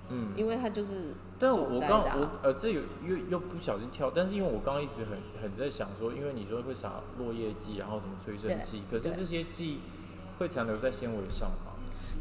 [0.09, 0.33] 嗯。
[0.37, 1.15] 因为它就是。
[1.39, 9.81] 但我刚我呃这有又又不小心跳，但是因为我刚刚一直很很在想说，因为你说会撒落叶剂，然后什么催生剂，可是这些剂
[10.39, 11.73] 会残留在纤维上吗？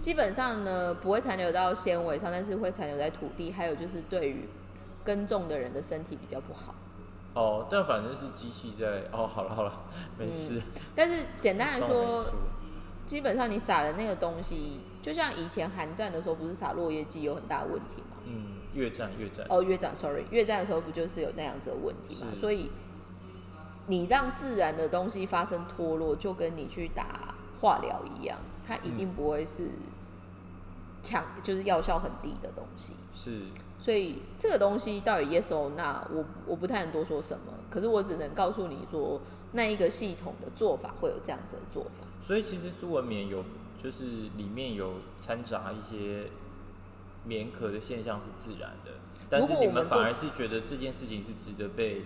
[0.02, 3.52] 基本上呢，不会残留到纤维上，但是会残留在土地。
[3.52, 4.50] 还有就是对于
[5.06, 6.74] 耕种的人的身体比较不好。
[7.34, 9.04] 哦，但反正是机器在。
[9.12, 9.74] 哦，好了好了，
[10.18, 10.62] 没事。
[10.96, 12.24] 但是简单来说，
[13.06, 18.18] 基本上你撒的那个东西，就像以前寒战的时候，不是撒落叶剂有很大问题吗？
[18.26, 19.46] 嗯，越战越战。
[19.50, 22.32] 哦，越战，sorry，越战的时候不就是有那样子的问题吗？
[22.34, 22.70] 所以
[23.88, 29.70] 你让自然的东西发生脱落，就跟你去打化疗一样，它一定不会是。
[31.04, 33.42] 强就是药效很低的东西，是，
[33.82, 39.20] 所以这个东西到底 yes or no，我我不太能多说什么，可是我只能告诉你说，
[39.54, 42.06] 那一个系统的做法会有这样子的做法。
[42.22, 43.44] 所以其实苏文棉有，
[43.84, 44.06] 就是
[44.38, 46.28] 里面有掺杂一些
[47.26, 48.92] 棉壳的现象是自然的，
[49.30, 52.06] 但是你们反而是觉得这件事情是值得被。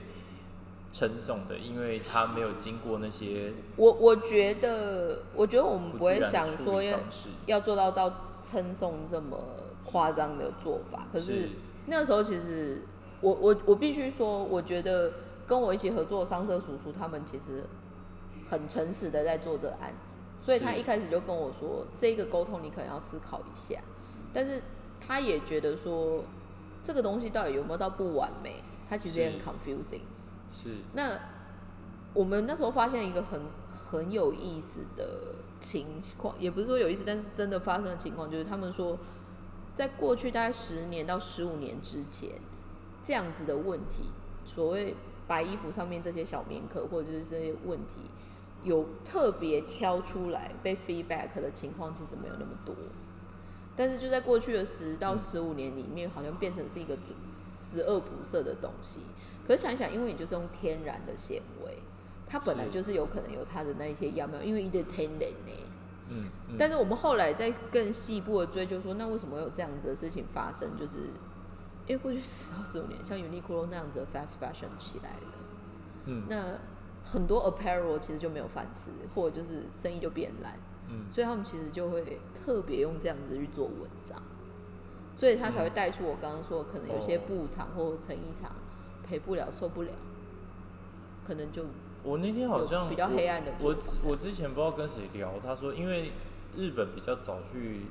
[0.92, 3.52] 称颂的，因为他没有经过那些。
[3.76, 6.98] 我我觉得，我觉得我们不会想说要
[7.48, 9.38] 要做到到称颂这么
[9.84, 11.06] 夸张的做法。
[11.12, 11.50] 可是
[11.88, 12.82] 那个时候，其实
[13.22, 15.12] 我我我必须说，我觉得
[15.46, 17.64] 跟我一起合作的商社叔叔他们其实
[18.48, 23.80] 很诚实的在做这个案子，所以他一开始就跟我说，这个沟通你可能要思考一下。
[24.34, 24.62] 但是
[25.00, 26.24] 他也觉得说，
[26.84, 30.02] 这个东西到底有没有到不完美，他其实也很 confusing。
[30.52, 31.20] 是，那
[32.14, 38.98] 我们那时候发现一个很很有意思的情况，也不是说有意思，但是真的发生的情况就是，他们说，
[39.76, 42.30] 在过去大概十年到十五年之前，
[43.04, 44.06] 这样子的问题，
[44.46, 44.96] 所谓
[45.28, 47.96] 白衣服上面这些小棉壳或者是这些问题，
[48.64, 52.74] 有特别挑出来被 feedback 的情况，其实没有那么多。
[53.76, 59.02] 但是就在过去的十到十五年里面，好像变成是一个十恶不赦的东西。
[59.46, 61.78] 可是想一想，因为你就是用天然的纤维，
[62.26, 65.52] 它本来就是有可能有它的那一些样貌，因为一点天然呢。
[66.10, 66.30] 嗯。
[66.58, 70.78] 但是我们后来在更细部的追究说，那为什么有这样子的事情发生？
[70.78, 70.98] 就是
[71.88, 75.34] 因为过去十到十五年，像 Uniqlo 那样子的 fast fashion 起来了，
[76.06, 76.60] 嗯，那
[77.04, 84.22] 很多 apparel 其实就没有饭吃，或者就是生意就变烂，嗯，所以他们其实就会特别用这样子去做文章，
[85.14, 88.52] 所以他才会带出我刚刚说，可能有些布厂或成衣厂。
[89.08, 89.92] 赔不了，受不了，
[91.28, 91.64] 可能就
[92.06, 93.52] 我那天好像比较黑暗的。
[93.60, 96.12] 我我之前不知道跟谁聊，他说因为
[96.56, 97.88] 日本比较早去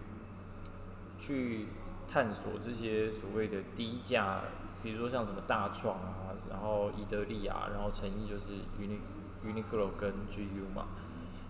[1.18, 1.66] 去
[2.09, 4.42] 探索这些所谓的低价，
[4.85, 8.98] 比如说像什么大创啊，然后伊德利亚，然后成衣就是 Uni
[9.44, 10.87] Uniqlo 跟 GU 嘛。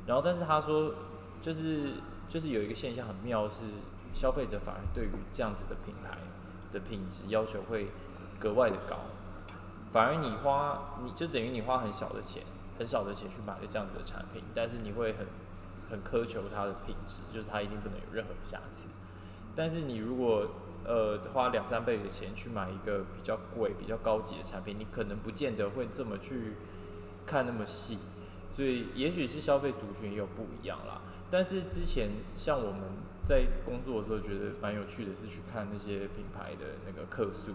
[0.07, 0.95] 然后但是他说
[1.43, 1.95] 就是
[2.29, 3.67] 就是有一个现象很妙是，
[4.15, 6.17] 消费者反而对于这样子的品牌
[6.73, 7.89] 的品质要求会
[8.39, 8.97] 格外的高。
[9.93, 12.43] 反而你花，你就等于你花很小的钱，
[12.79, 15.27] 很少的钱去买了这样子的产品，但是你会很
[15.91, 18.89] 很苛求它的品质，就是它一定不能有任何瑕疵。
[19.55, 20.49] 但是你如果
[20.85, 26.55] 呃花两三倍的钱去买一个比较贵、比较高级的产品，你可能不见得会这么去
[27.25, 27.99] 看那么细。
[28.51, 31.01] 所以也许是消费族群也有不一样啦。
[31.31, 32.83] 但是之前像我们
[33.23, 37.53] 在工作的时候，觉得蛮有趣的是去看那些品牌的那个客数。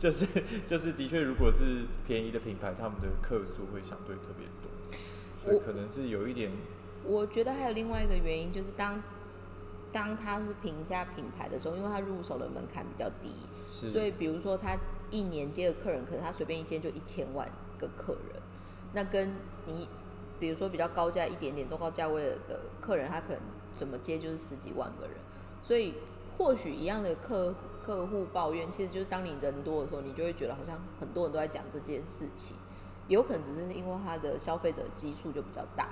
[0.00, 0.26] 就是
[0.66, 4.98] 就是， 的确，如果是便宜的品牌，他们的客数会相对特别多，
[5.44, 6.50] 所以可能是有一点。
[7.04, 9.02] 我觉得还有另外一个原因，就是当
[9.92, 13.30] 当他是平价品牌的时候，因为他入手的门槛比较低，
[13.92, 14.74] 所以比如说他
[15.10, 17.46] 一年接的客人，可能他随便一间就一千万
[17.78, 18.40] 个客人，
[18.94, 19.34] 那跟
[19.66, 19.86] 你
[20.38, 23.42] 比如说比较高价一点点、中高价位的客人，他可能
[23.74, 25.16] 怎么接就是十几万个人，
[25.60, 25.92] 所以
[26.38, 27.54] 或许一样的客。
[27.84, 32.56] 客户抱怨，其实就是当你人多的时候，你就会觉得好像很多人都在讲这件事情，
[33.08, 35.88] 有可能只是因为他的消费者基数就比较大。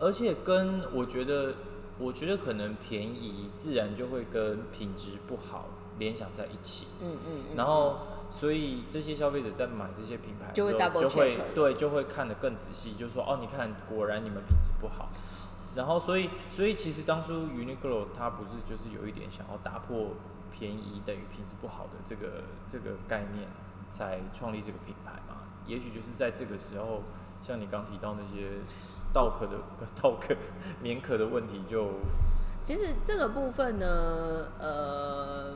[0.00, 1.54] 而且跟我觉得
[1.98, 5.66] 我觉得可能便宜自然就会跟品质不好
[5.98, 7.98] 联想在一起，嗯嗯嗯，然后
[8.30, 15.08] 所以这些消费者在买这些品牌的就会就会对就会看得更仔细，就说哦，你看果然你们品质不好。
[15.74, 20.10] 然后所以所以其实当初 Uniqlo 它不是就是有一点想要打破
[20.58, 23.48] 便宜等于品质不好的这个这个概念，
[23.90, 25.42] 才创立这个品牌嘛？
[25.66, 27.02] 也许就是在这个时候，
[27.42, 28.58] 像你刚提到那些
[29.12, 29.58] 稻壳的
[30.02, 30.34] 稻壳
[30.82, 31.92] 棉壳的问题就
[32.64, 35.54] 其实这个部分呢，呃，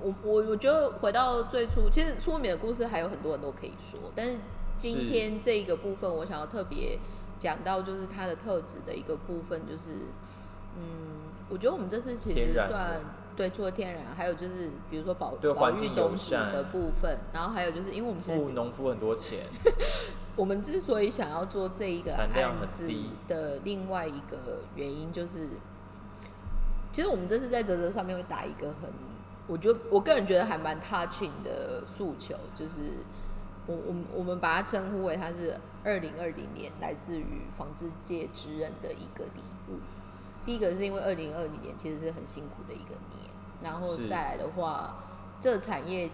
[0.00, 4.38] 我我我觉得回到最初，其实出名的故事还有很多很多可以说，但是
[4.76, 6.98] 今天这一个部分，我想要特别
[7.38, 10.08] 讲到就是它的特质的一个部分，就是
[10.76, 13.00] 嗯，我觉得我们这次其实算
[13.36, 19.40] 对除了天然，还有就是比如说保保育对环境友种子善的部分，然后还有就是因为我们现在付农夫很多钱，
[20.34, 25.48] 我们之所以想要做这一个产量案子低的另外一个原因，就是
[26.90, 28.90] 其实我们这次在泽泽上面会打一个很，
[29.46, 32.80] 我觉得我个人觉得还蛮 touching 的诉求，就是
[33.66, 39.78] 我我们我们把它称呼为它是二零二零年来自于纺织界之人的一个礼物。
[40.46, 43.25] 第一个是因为二零二零年其实是很辛苦的一个年，
[43.62, 44.96] 然后再来的话，
[45.40, 46.10] 这个产业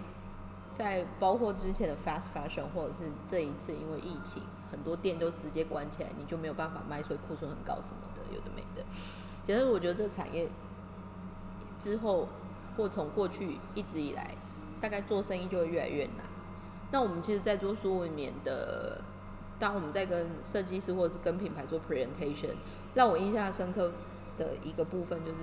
[0.70, 8.84] 在包括之前的 fast fashion，或者是这一次因为疫情，很多店都直接关起来，你就没有办法卖，所以库存很高什么的，有的没的。
[9.44, 10.48] 其实我觉得这个产业
[11.78, 12.28] 之后
[12.76, 14.34] 或从过去一直以来，
[14.80, 16.24] 大概做生意就会越来越难。
[16.90, 19.00] 那我们其实，在做苏文棉的，
[19.58, 22.54] 当我们在跟设计师或者是跟品牌做 presentation，
[22.94, 23.90] 让我印象深刻
[24.36, 25.38] 的一个部分就是，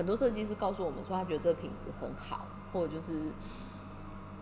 [0.00, 3.12] 很多设计师告诉我们说，他觉得这个品质很好，或者就是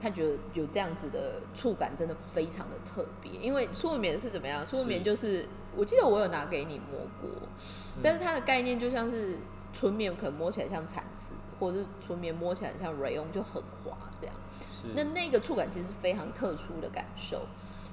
[0.00, 3.32] 他觉得有这样子的触感，真的非常的特别。
[3.32, 4.64] 因为苏文棉是怎么样？
[4.64, 7.28] 苏文棉就是，我记得我有拿给你摸过，
[8.00, 9.36] 但是它的概念就像是
[9.72, 14.36] 纯棉，可能摸起来像蚕丝，或者是纯棉摸起来像 rayon 就很滑这样。
[14.94, 17.42] 那那个触感其实是非常特殊的感受，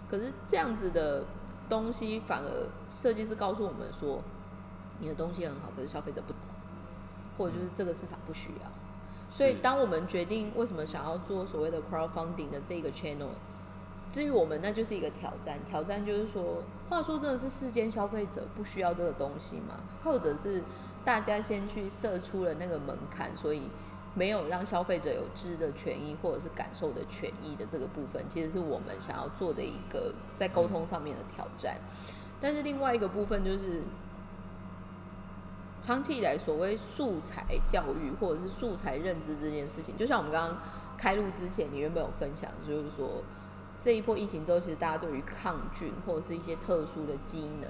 [0.08, 1.24] 可是这样子的
[1.68, 4.22] 东西，反而设计师告诉我们说，
[5.00, 6.42] 你的东西很好，可是消费者不懂，
[7.38, 8.72] 或者就是这个市场不需要。
[9.30, 13.30] 所以，当我们决定为什么想要做所谓的 crowdfunding 的这个 channel，
[14.10, 15.60] 至于我们，那就是一个挑战。
[15.68, 19.82] 挑战就是说，话说真的是世间消费者不需要这个东西吗？
[20.04, 20.64] 或者是
[21.04, 23.64] 大家先去设出了那个门槛，所以
[24.14, 31.76] 没有让消费者有知的权益或者是感受的权益的这个部分，其实是我们想要做的一个在沟通上面的挑战。
[32.40, 33.82] 但是另外一个部分就是，
[35.86, 40.58] 长期以来所谓素材教育或者是素材认知这件事情，就像我们刚刚
[40.98, 43.22] 开录之前，你原本有分享，就是说
[43.80, 47.70] 这一波疫情之后，其实大家对于抗菌或者是一些特殊的机能，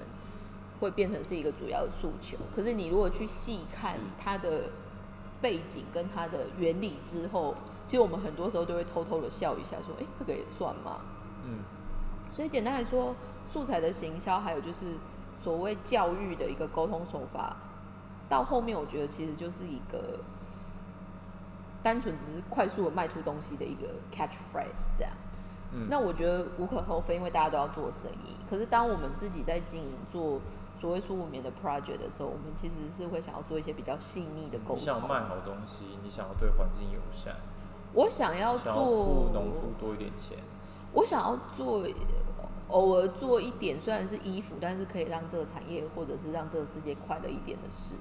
[0.80, 2.38] 会变成是一个主要的诉求。
[2.54, 4.70] 可是你如果去细看它的
[5.42, 11.02] 背景跟它的原理之后，其实我们很多时候都会偷偷的笑一下，说：“哎、这个也算吗？”
[11.44, 11.58] 嗯
[12.32, 13.14] 所以简单来说，
[13.46, 14.94] 素材的行销，还有就是
[15.42, 17.56] 所谓教育的一个沟通手法，
[18.28, 20.18] 到后面我觉得其实就是一个
[21.82, 25.12] 单纯只是快速的卖出东西的一个 catchphrase 这样。
[25.72, 28.36] 嗯那我觉得无可厚非，因为大家都要做生意。
[28.48, 30.40] 可是当我们自己在经营做
[30.80, 35.08] 所谓苏五棉的 project 的时候，我们其实是会想要做一些比较细腻的沟你想通。
[35.08, 37.34] 卖好东西，你想要对环境友善，
[37.92, 40.38] 我想要做付农夫多一点钱，
[40.92, 41.84] 我想要做，
[42.68, 47.94] 偶尔做一点，虽然是衣服，但是可以让这个产业或者是让这个世界快乐一点的事。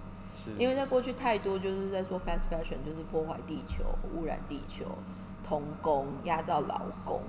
[0.46, 0.52] 是。
[0.58, 4.86] 因为在过去太多就是在说 fast fashion，就是破坏地球、污染地球、
[5.44, 7.22] 童工、压榨劳工，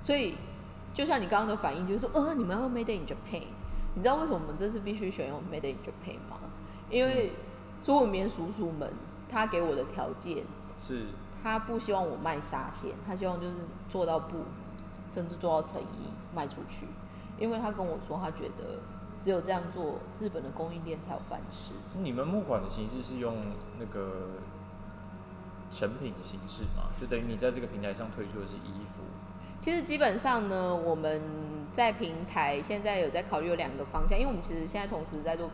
[0.00, 0.34] 所以
[0.94, 3.42] 就像你刚刚的反应，就是说，呃，你们要 made in Japan，
[3.94, 6.38] 你知道为什么我们这次必须选用 made in Japan 吗？
[6.90, 7.32] 因为
[7.80, 8.92] 所有棉叔叔们，
[9.28, 10.44] 他给我的条件，
[10.76, 11.06] 是。
[11.42, 13.56] 他不希望我卖纱线，他希望就是
[13.88, 14.36] 做到布，
[15.08, 16.84] 甚至做到成衣卖出去，
[17.38, 18.78] 因为他跟我说，他觉得
[19.20, 21.72] 只有这样做，日本的供应链才有饭吃。
[22.02, 23.36] 你们木管的形式是用
[23.78, 24.40] 那个
[25.70, 26.90] 成品的形式嘛？
[27.00, 29.02] 就等于你在这个平台上推出的是衣服，
[29.58, 31.20] 其实基本上呢，我们
[31.72, 35.50] 在平台现在有在考虑有两个方向，因为我们其实现在同时在做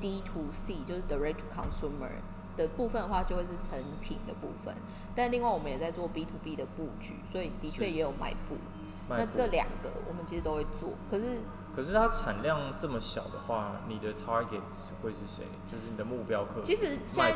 [0.00, 2.10] D to C，就是 Direct to Consumer
[2.56, 4.74] 的部分的话，就会是成品的部分。
[5.14, 8.12] 但另外我们也在做 B to B 的布局，所以的确也有。
[8.18, 8.56] 卖布
[9.08, 11.40] 那这两个我们其实都会做，可是
[11.80, 14.60] 可是它产量这么小的话，你的 target
[15.02, 15.44] 会是谁？
[15.66, 16.60] 就是你的目标客户。
[16.62, 17.34] 其实现在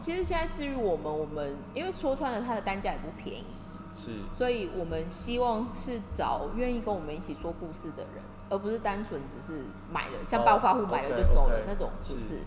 [0.00, 3.44] 其实现在至于我们，我们因为说穿了它的单价也不便宜，
[3.94, 12.38] 是所以我们希望是找愿意跟我们一起说故事的人，而不是单纯只是买了像哦暴发户买了就走了那种，不是是。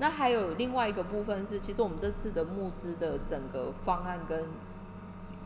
[0.00, 4.44] 那还有另外一个部分是，其实我们这次的募资的整个方案跟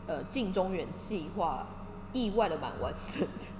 [0.07, 1.67] 呃近中远计划
[2.13, 3.54] 意外的蛮完整的，啊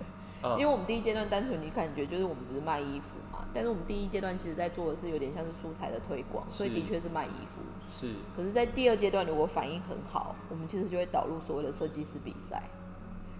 [0.59, 7.61] 因为我们第一阶段单纯你感觉就是我们只是卖衣服嘛，但是我们第一阶段其实在做的是有点像是素材的推广，所以的确是卖衣服。
[7.91, 8.13] 是。
[8.35, 12.63] 可是，在第二阶段如果反应很好，我们其实就会导入所谓的设计师比赛，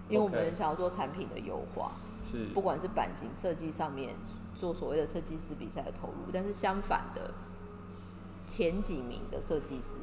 [0.08, 1.92] 因为我们想要做产品的优化。
[2.30, 2.46] 是。
[2.54, 4.14] 不管是版型设计上面
[4.54, 7.32] 做所谓的设计师比赛的投入，但是相反的，
[8.46, 9.96] 前几名的设计师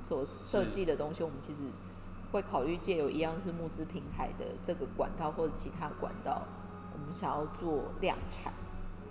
[0.00, 1.60] 所设计的东西，我们其实
[2.32, 6.42] 会考虑借由一样是募资平台的这个管道或者其他管道，
[6.92, 8.52] 我们想要做量产。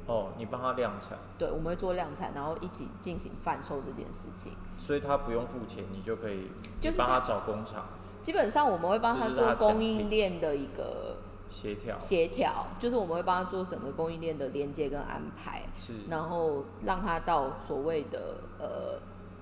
[0.06, 4.54] 哦，你帮他量产，对，我们会做量产，然后一起进行贩售这件事情。
[4.78, 6.50] 所以他不用付钱，你就可以
[6.80, 7.86] 就是帮他找工厂
[8.22, 11.18] 基本上我们会帮他做供应品链的一个
[11.50, 15.64] 协调，协调，就是我们会帮他做整个供应链的连接跟安排。
[15.78, 19.00] 是然后让他到所谓的呃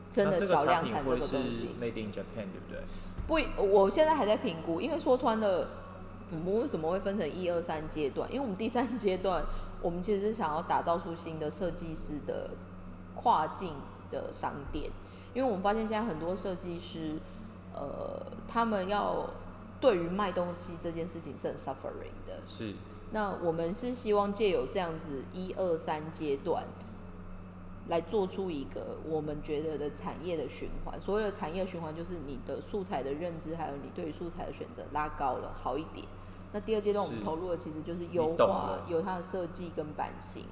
[0.10, 1.76] 真的小量产这个东西。
[1.80, 2.80] Made in Japan 对不对？
[3.28, 5.68] 不，我现在还在评估，因为说穿了，
[6.32, 8.30] 我们为什么会分成一二三阶段？
[8.32, 9.44] 因为我们第三阶段，
[9.82, 12.52] 我们其实是想要打造出新的设计师的
[13.16, 13.74] 跨境
[14.12, 14.92] 的商店，
[15.34, 17.18] 因为我们发现现在很多设计师，
[17.74, 19.30] 呃，他们要
[19.82, 22.74] 对于卖东西这件事情是很 suffering 的，是。
[23.12, 26.66] 那我们是希望借由这样子一二三阶段，
[27.88, 31.02] 来做出一个我们觉得的产业的循环。
[31.02, 36.08] 所谓的产业循环，就是你的素材的认知，还有你对于素材的选择拉高了，好一点。
[36.52, 40.46] 那第二阶段我们投入的其实就是优化，有它的设计跟版型。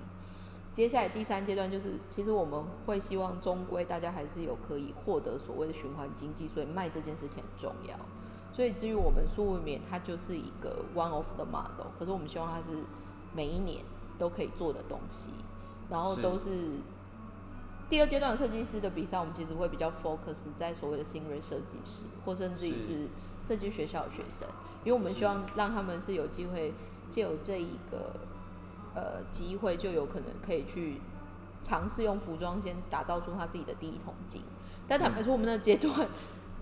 [0.74, 7.96] 接下来第三阶段就是，其实我们会希望终归大家还是有可以获得所谓的循环经济，所以卖这件事情很重要。
[8.52, 12.72] 所以至于我们素未免，它就是一个 one of the model，可是我们希望它是
[13.34, 13.84] 每一年
[14.18, 15.30] 都可以做的东西，
[15.90, 16.50] 然后是都是
[17.90, 23.08] 第二阶段的设计师的比赛，我们其实会比较 focus 在所谓的新锐设计师，或甚至于是是
[23.44, 24.48] 设计学校的学生，
[24.84, 26.74] 因为我们希望让他们是有机会
[27.10, 28.20] 借由这一个
[28.96, 31.02] 呃机会，就有可能可以去
[31.62, 34.42] 尝试用服装先打造出他自己的第一桶金。
[34.88, 36.08] 但坦白说，我们那个阶段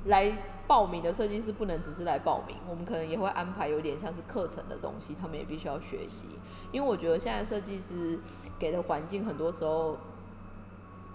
[0.06, 6.26] 来报名的设计师不能只是来报名，我们可能也会安排有点像是课程的东西，他们也必须要学习。
[6.72, 8.20] 因为我觉得现在设计师
[8.60, 9.98] 给的环境很多时候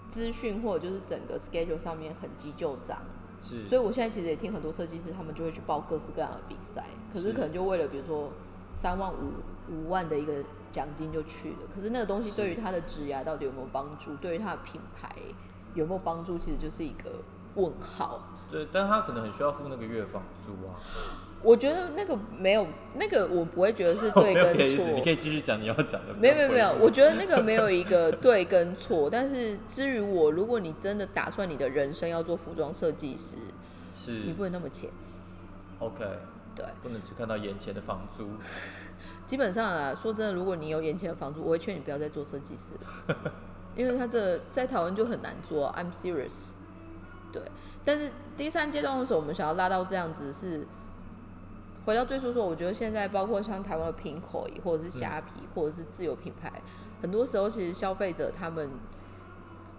[0.09, 2.97] 资讯或者就是整个 schedule 上面很急就章，
[3.41, 8.31] 是，所以我现在其实也听很多设计师，他们就会去报各式各样的比赛，可是是可能就为了比如说
[8.73, 9.33] 三万五
[9.69, 15.15] 五万的一个奖金就去了，可是那个东西对于他的职涯到底有没有帮助，对于他的品牌
[15.73, 17.21] 有没有帮助，其实就是一个
[17.55, 18.21] 问号。
[18.49, 20.79] 对，但他可能很需要付那个月房租啊。
[21.43, 22.65] 我觉得那个没有，
[22.95, 25.09] 那个我不会觉得是 对跟别的意思，你可。
[25.09, 26.13] 以继续讲你要讲的。
[26.19, 33.35] 没有没有没有，我觉得那个没有一个对跟错， 但是至于我，如果你真的打算你的人生要做服装设计师，
[33.95, 34.89] 是你不能那么浅。
[35.79, 36.03] OK，
[36.55, 38.29] 对，不能只看到眼前的房租。
[39.25, 43.31] 基本上啊，说真的，如果你有眼前的房租，我会劝你不要再做设计师了，
[43.75, 45.75] 因为他这在台湾就很难做、啊。
[45.79, 46.49] I'm serious。
[47.31, 47.41] 对，
[47.85, 50.67] 但是第三阶段为什么我们想要拉到这样子是？
[51.87, 56.51] 回到最初说，我觉得现在包括像台湾的平口，或者是虾皮，或者是自有品牌，
[57.01, 58.69] 很多时候其实消费者他们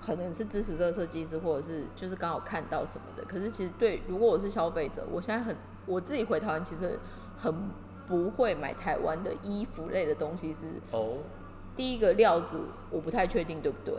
[0.01, 3.23] 可能是支持这个设计师，或者是就是刚好看到什么的。
[3.27, 5.55] 可是其实对，如果我是消费者，我现在很
[5.85, 6.99] 我自己回台湾，其实
[7.37, 7.55] 很
[8.07, 10.67] 不会买台湾的衣服类的东西是。
[10.93, 11.19] 哦，
[11.77, 12.59] 第一个料子
[12.91, 13.95] 我不太确定对不对，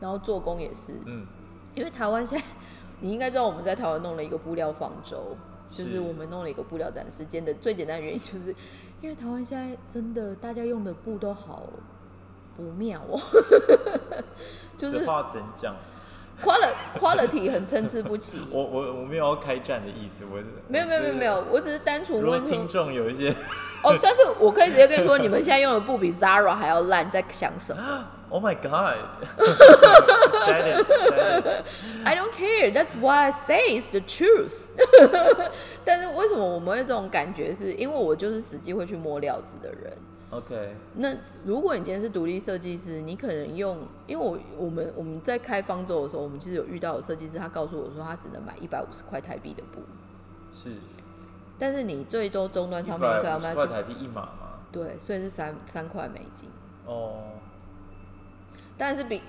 [0.00, 1.26] 然后做工也是，嗯，
[1.74, 2.44] 因为台湾现在
[3.00, 5.34] 你应该知道我们在台湾弄了一个布料方舟，
[5.70, 8.54] 就是是我们弄了一个布料展示间的最简单的原因，就是
[9.00, 11.62] 因为台湾现在真的大家用的布都好
[12.56, 13.18] 不妙哦，
[14.76, 15.74] 就是实话怎讲
[16.42, 18.40] ？quality quality 很参差不齐。
[18.50, 21.24] 我我我没有要开战的意思，我没有没有没有没。
[21.24, 23.30] 有，我只是单纯问说听众有一些
[23.84, 28.04] 哦，但是我可以直接跟你说，你们现在用的布比 Zara 还要烂，在想什么？
[28.30, 28.62] ，Oh my it
[30.46, 32.72] said it，I don't care.
[32.72, 34.70] That's why I say it's the truth.
[35.84, 37.74] 但是为什么我们会这种感觉是？
[37.74, 39.92] 因为我就是实际会去摸料子的人。
[40.30, 41.12] OK，那
[41.44, 49.80] 如果你今天是独立设计师，你可能用，因为我我们我们在开方舟的时候，我们其实有遇到有设计师，他告诉我说他只能买一百五十块台币的布，
[50.54, 50.70] 是
[51.58, 54.60] 但是你最终终端一商品可百五能卖出台币一码嘛？
[54.70, 56.48] 对，所以是三三块美金，
[56.86, 57.24] 哦，
[58.80, 59.20] 但是比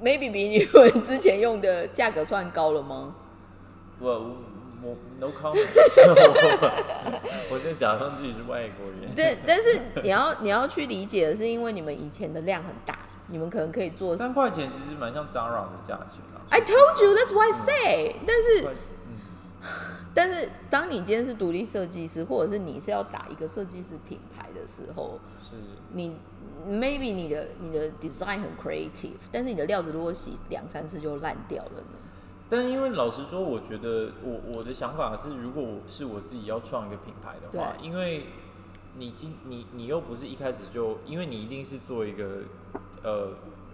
[0.00, 3.16] maybe 比你们之前用的价格算高了吗？
[3.98, 4.36] 我我
[4.84, 5.58] 我 no comment，
[6.06, 9.10] 我我现在假装自己是外国人。
[9.16, 16.38] 但但是你要你要去理解的是，因为你们以前的量很大，你们可能可以做三块钱，其实蛮像 Zara 的价钱啊。
[16.50, 18.72] I told you that's why I say，、但是快
[20.14, 25.56] 但是当你今天是独立设计师，或者是你是要打一个设计师品牌的时候，是
[25.92, 26.16] 你
[26.66, 31.98] maybe 你的你的 design 很 creative，但是你的料子如果洗两三次就烂掉了呢？
[32.48, 38.26] 但因为老实说，我觉得我我的想法是，如果我是我自己要创一个品牌的话，因为
[38.96, 42.42] 你今你你又不是一开始就，因为你一定是做一个
[43.02, 43.30] 呃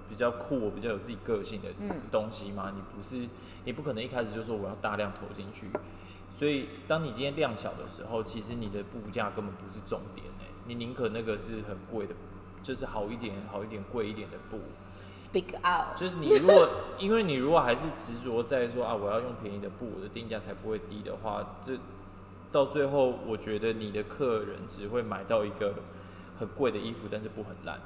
[0.08, 3.28] 比较酷、比较有自己个性的嗯东西嘛，你不是
[3.64, 5.68] 你不可能一开始就说我要大量投进去，
[6.32, 12.14] 所以当你今天量小的时候，其实你的布价根本不是重点哎、你宁可那个是很贵的，
[12.62, 14.58] 就是好一点、好一点、贵一点的布。
[15.16, 21.76] Speak out，就是你如果，因为你如果还是执着在说啊，我要用便宜的布，我的定价才不会低的话，这
[22.50, 25.74] 到最后，我觉得你的客人只会买到一个
[26.38, 27.78] 很贵的衣服，但是布很烂。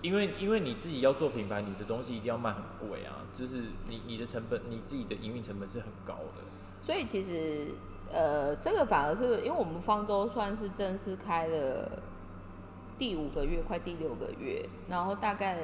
[0.00, 6.42] 因为因为你自己要做品牌，你的东西一定要卖很贵啊，就是你你的成本，你自己的营运成本是很高的。
[6.82, 7.66] 所以其实
[8.10, 12.02] 呃，这个反而是因为我们方舟算是正式开了
[13.00, 15.56] 第五个月，快第六个月，然后大概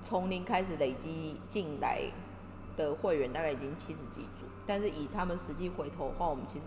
[0.00, 2.02] 从零开始累积进来
[2.76, 6.64] 的会员大概已经七十几组，但是以他们实际回头的话，我们其实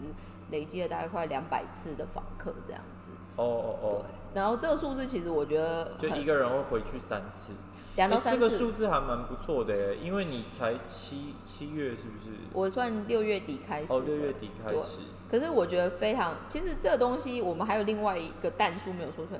[0.51, 3.09] 累积了大概快两百次的访客这样子。
[3.35, 7.57] 哦哦对哦，，然后这个数字其实我觉得就一个人会回去三次，欸
[7.97, 12.37] 两到三次，这个数字还蛮不错的耶，因为你才七七月是不是？
[12.53, 14.99] 我算六月底开始哦，六月底开对始。
[15.29, 19.39] 可是我觉得非常，其实这个东西我们还有另外一个弹数没有说出来，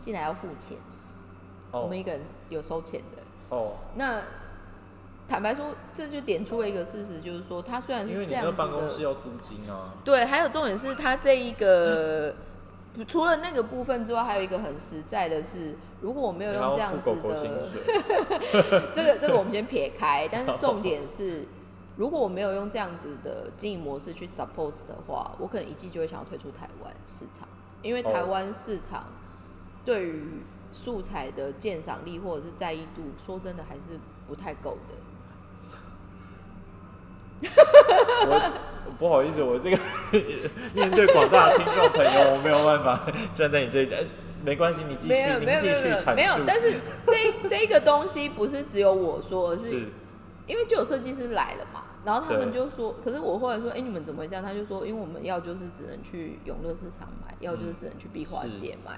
[0.00, 0.76] 进来要付钱，
[1.70, 3.22] 我哦们一个人有收钱的。
[3.56, 4.22] 哦，那
[5.28, 9.94] 坦白说，这就点出了一个事实，就是说，他虽然是这样子那个办公室的，要租金啊。
[10.04, 12.34] 对，还有重点是他这一个。
[13.06, 17.36] 除了那个部分之外，还有一个很实在的是，如果我没有用这样子的，
[18.92, 21.46] 这个这个我们先撇开，但是重点是，
[21.96, 27.46] 如果我没有用这样子的经营模式去 support 的话，我可能一季就会想要退出台湾市场，
[27.80, 29.04] 因为台湾市场
[29.90, 30.22] 对于
[30.70, 34.94] 素材的鉴赏力或者是在意度，说真的还是不太够的。
[38.28, 38.52] 我
[39.00, 39.76] 不好意思，我这个
[40.72, 44.04] 面对广大的听众朋友，我没有办法站在你这里，呃
[44.44, 46.04] 没关系，你继续，没有没有您继没有没有续。
[46.14, 49.86] 没有，但是这 这个东西不是只有我说，而是是
[50.46, 54.44] 因为就有设计师来了嘛，然后他们就说，可是我后来说，哎、你们怎么会这样？
[54.44, 58.96] 他就说，因为我们要就是只能去永乐市场买，要就是只能去壁画街买。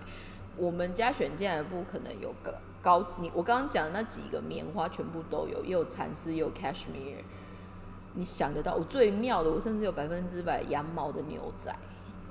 [0.57, 7.23] 我们家选进来的布可能有个高，你我刚刚讲的那几个棉花全部都有，也有蚕丝，也有 cashmere。
[8.15, 11.75] 你想得到，我最妙的，我甚至有百分之百羊毛的牛仔。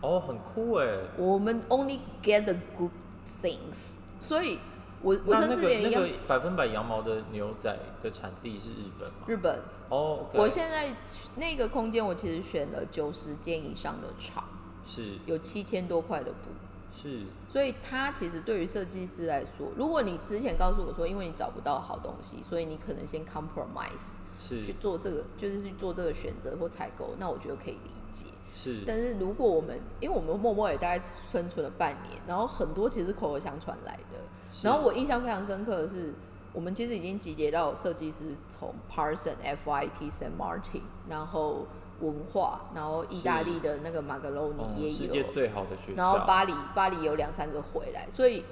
[0.01, 0.87] 哦，很酷哎。
[1.17, 2.91] 我们 only get the good
[3.25, 4.59] things，所以
[5.01, 9.15] 我我甚至连羊那个百分百羊毛的牛仔的产地是日本吗？
[9.25, 9.59] 日本
[9.89, 10.93] 哦我现在
[11.35, 14.43] 那个空间，我其实选了九十间以上的厂，
[14.85, 16.51] 是有七千多块的布，
[16.95, 28.27] 是所以它其实对于设计师来说，如果你之前告诉我说，因为你找不到好东西，所以你可能先 compromise 去做这个，就是去做这个选择或采购，那我觉得可以理解。
[28.55, 34.17] 是，但是如果我们，因为我们默默也大概生存了半年，然后很多其实口口耳相传来的，
[34.61, 36.13] 然后我印象非常深刻的是，
[36.53, 41.67] 我们其实已经集结到设计师从 Parson、FIT、Saint Martin，然后
[42.01, 48.43] 文化，然后意大利的那个马格罗尼也嗯，世有，界最好的学校，然后巴黎巴黎有两三个回来，所以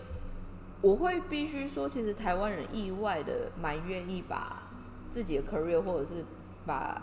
[0.82, 4.64] 我会必须说，其实台湾人意外的蛮愿意把
[5.10, 6.24] 自己的 career 或者是
[6.66, 7.02] 把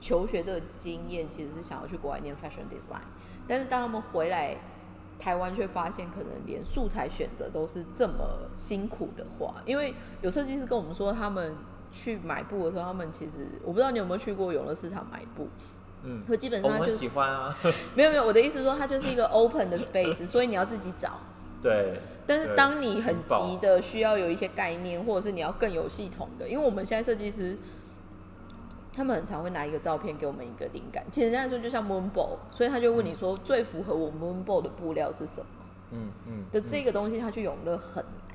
[0.00, 3.02] 求学这个经验，其实是想要去国外念 fashion design，
[3.48, 4.56] 但是当他们回来
[5.18, 11.54] 台湾，却发现可能连素材选择都是这么辛苦的话，因为有设计师跟我们说，他们
[11.92, 15.48] 去买布的时候，他们其实我不知道你有没有去过永乐市场买布，
[16.02, 17.56] 嗯，可基本我很上就是喜欢啊，
[17.94, 21.18] 没有没有，我的意思是说，它就是一个 open 的 space， 所以你要自己找。
[21.62, 27.56] 对，但是当你很急的需要有一些概念，或者是你要更有系统的，因为我们现在设计师，
[28.94, 31.04] 他们很常会拿一个照片给我们一个灵感。
[31.10, 35.46] 其实人家说就像 moon ball，所以他就问你说最符合我 moon ball 的布料是什么？
[35.92, 38.25] 嗯嗯的这个东西，他去永乐很难，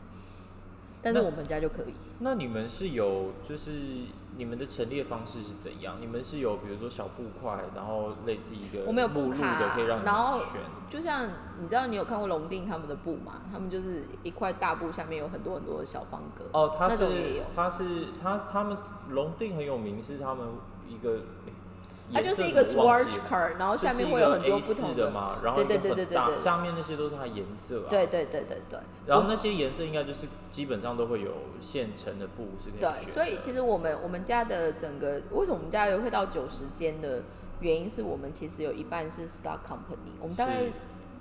[1.02, 1.94] 但是我们家就可以。
[2.20, 3.72] 那你们是有，就是
[4.38, 5.98] 你们的陈列方式是怎样？
[6.00, 10.62] 你们是有，比如说小布块，然后类似一个我们有布卡的，可以让你然后选。
[10.90, 11.28] 就像
[11.60, 13.42] 你知道，你有看过龙定他们的布吗？
[13.52, 16.46] 他们就是一块大布下面有很多很多的小方格。
[16.54, 17.08] 哦，他是
[17.56, 17.84] 他是
[18.22, 18.78] 他他们
[19.10, 20.46] 龙定很有名，是他们
[20.88, 21.51] 一个、诶
[22.14, 27.90] 它就是一个 swatch 了 card，然后下面会有很多不同的嘛，然后对对对对对对下面那些都是它颜色啊。
[27.90, 28.80] 对对对对对。
[29.06, 37.24] 然后那些颜色应该就是基本上都会有现成的布是可以对，所以其实我们我们家的整个为什么我们家会到九十间的
[37.60, 40.64] 原因是我们其实有一半是 stock company，我们大概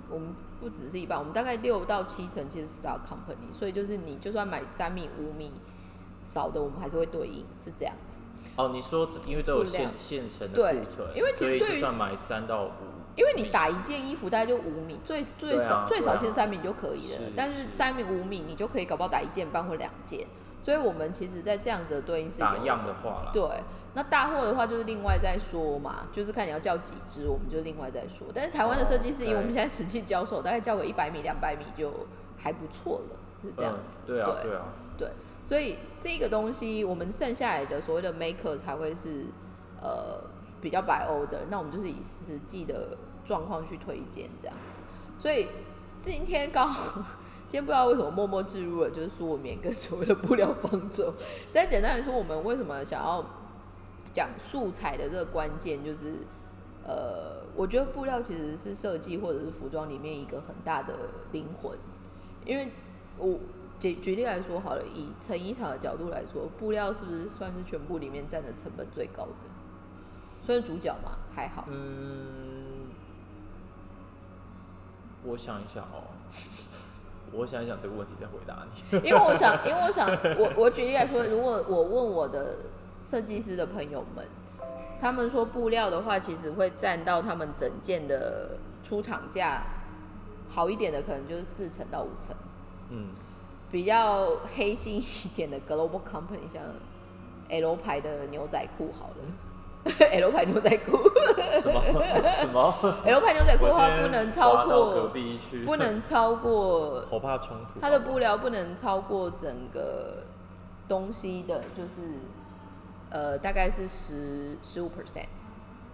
[0.09, 5.51] 我们不只是一半，我们大概六到七成其实 stock company，所以就是你就算买三米五米
[6.21, 8.17] 少的，我们还是会对应，是这样子。
[8.55, 12.69] 哦，你说因为都有现现成的对库存，因为其实对于就算买三到五，
[13.15, 20.27] 因为你打一件衣服大概就五米，最最少、最少其实三米就可以了，是但是三米五米你就可以搞不好打一件半或两件，
[20.61, 23.43] 所以我们其实在这样子的对应是打有样的话啦，对，
[23.93, 28.27] 那大货的话就是另外再说嘛，就是看你要叫几只，我们就另外再说。
[28.33, 31.91] 但是台湾的设计师，哦因为我们现在实际交手，大概叫个一百米、两百米就
[32.37, 34.03] 还不错了，是这样嗯子。
[34.05, 34.65] 对啊对啊，
[34.97, 35.09] 对
[35.43, 39.25] 所以这个东西我们剩下来的所谓的 maker 才会是
[39.81, 40.21] 呃
[40.61, 44.81] 比较白欧的，那我们就是以实际的状况去推荐这样子。
[45.17, 45.47] 所以
[45.99, 47.01] 今天刚好，
[47.49, 51.13] 今天不知道为什么默默置入了就是素棉跟所谓的布料方舟，
[51.53, 53.23] 但简单来说，我们为什么想要
[54.13, 56.13] 讲素材的这个关键，就是
[56.83, 60.93] 呃，我觉得布料其实是设计或者是服装里面一个很大的
[61.31, 61.77] 灵魂，
[62.45, 62.71] 因为
[63.21, 63.39] 我
[63.79, 69.49] 举举例来说好了，以成衣厂的角度来说，布料是不是算是全部里面占的成本最高的？
[70.43, 72.89] 算是主角嘛还好，嗯，
[75.23, 76.01] 我想一想哦，
[77.31, 78.97] 我想一想这个问题再回答你。
[79.07, 80.09] 因为我想，因为我想，
[80.39, 82.57] 我我举例来说，如果我问我的
[82.99, 84.25] 设计师的朋友们，
[84.99, 89.61] 他们说布料的话，其实会占到他们整件的出厂价
[90.49, 92.35] 好一点的，可能就是四成到五成。
[92.91, 93.07] 嗯，
[93.71, 96.61] 比较黑心一点的 global company，像
[97.49, 100.97] L 牌的牛仔裤好了， L 牌牛仔裤
[101.61, 101.81] 什么
[102.31, 102.75] 什么
[103.05, 105.09] ？，L 牌牛仔裤的话不能超过，
[105.65, 107.79] 不能超过 我怕冲突。
[107.79, 110.23] 它的布料不能超过整个
[110.87, 112.19] 东西的，就是
[113.09, 115.25] 呃大概是十十五 percent，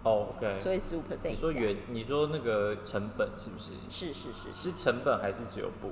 [0.02, 0.58] 哦，OK。
[0.58, 1.30] 所以十五 percent。
[1.30, 3.70] 你说原，你说那个成本是不是？
[3.88, 5.90] 是是是，是成本还是只有布？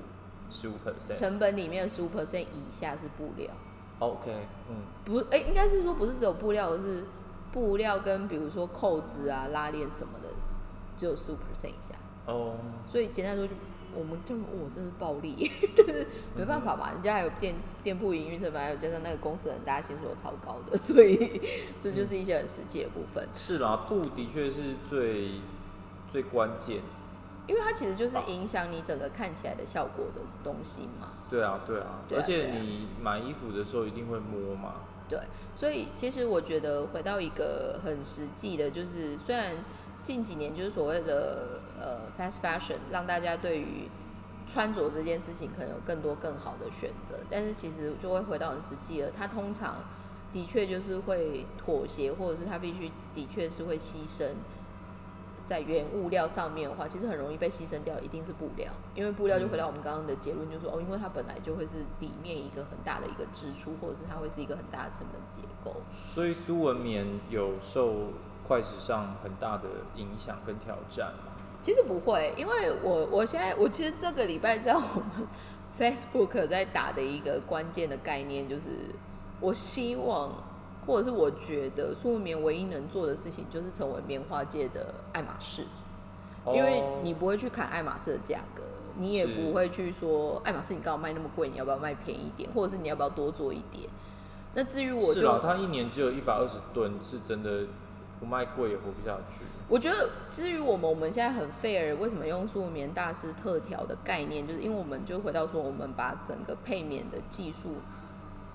[0.51, 1.15] 十五 percent。
[1.15, 3.51] 成本里面十五 percent 以下是布料
[3.99, 4.31] ，OK，
[4.69, 7.05] 嗯，不，哎、应该是说不是只有布料，而是
[7.53, 10.29] 布料跟比如说扣子啊、拉链什么的，
[10.97, 11.95] 只有十五 percent 以下。
[12.27, 13.55] 哦，所以简单来说就，
[13.95, 21.41] 我们就我真是暴利，但 是没办法嘛，人家还有店店铺营运成本，还有加上那个公司人，大家薪水都超高的，所以
[21.81, 23.27] 这就是一些很实际的部分。
[23.33, 25.41] 是啦，布的确是最
[26.11, 26.83] 最关键。
[27.47, 31.13] 因为它其实就是影响你整个看起来的效果的东西嘛。
[31.31, 34.75] 对啊，对啊，对啊而且你买衣服的时候一定会摸嘛。
[35.09, 35.19] 对，
[35.55, 39.57] 所以其实我觉得回到一个很实际的，就是虽然
[40.03, 43.89] 近几年就是所谓的呃 fast fashion，让大家对于
[44.49, 49.77] 穿着这件事情可能有更多更好的选择，但是其实就会回到很实际了，它通常
[50.33, 54.31] 的确就是会妥协，或者是它必须的确是会牺牲。
[55.47, 65.81] 在原物料上面的话，其实很容易被牺牲掉，一定是布料，因为布料就回到我们刚刚的结论，就是说哦，因为它本来就会是里面一个很大的一个支出，或者是它会是一个很大的成本结构。
[66.13, 68.09] 所以苏文棉有受
[68.47, 71.33] 快时尚很大的影响跟挑战吗。
[71.63, 75.27] 其实不会，因为我我现在我其实这个礼拜在我们
[75.79, 78.63] Facebook 在打的一个关键的概念，就是
[79.41, 80.33] 我希望
[80.87, 85.65] 或者是我觉得苏文棉唯一能做的事情，就是成为棉花界的爱马仕。
[86.55, 88.63] 因为哦你不会去砍爱马仕的价格，
[88.97, 93.91] 你也不会去说爱马仕你刚好卖那么贵，你要不要卖便宜一点，或者是你要不要多做一点。
[94.55, 97.67] 那至于我就是啊，它一年只有一百二十吨，是真的
[98.21, 99.45] 不卖贵也活不下去。
[99.69, 107.71] 我觉得，至于我们我们现在很 fair，为什么用素棉大师特调的概念，就是因为我们就回到说，我们把整个配棉的技术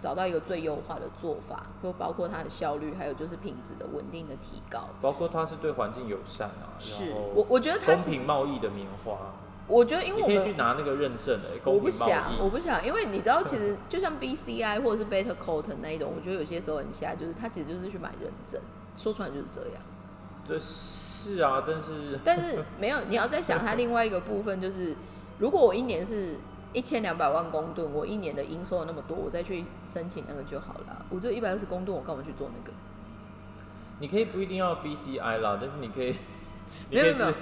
[0.01, 4.89] 找到一个最优化的做法，就包括它的效率，还有就是品质的稳定的提高。
[4.99, 9.31] 包括它是对环境友善啊，是我我觉得它公其平贸易的棉花，
[9.67, 12.49] 我觉得因为我们可以去拿那个认证诶、我不想，我。
[12.49, 18.59] 不想，因为你知道，其实 就像 BCI 或者是 Beta Cotton 那一种，我觉得有些时候很瞎，就是它其实就是去买认证，
[18.95, 19.83] 说出来就是这样。
[20.47, 24.95] 这是啊，但是但是没有，你要再想它另外一个部分，就是
[25.37, 26.37] 如果我一年是
[26.73, 31.05] 一千两百万公吨，我一年的营收有那么多，我再去申请那个就好了。
[31.09, 32.71] 我这一百二十公吨，我干嘛去做那个？
[33.99, 36.15] 你可以不一定要 BCI 啦，但是你可以，
[36.89, 37.33] 你可以是没有没有，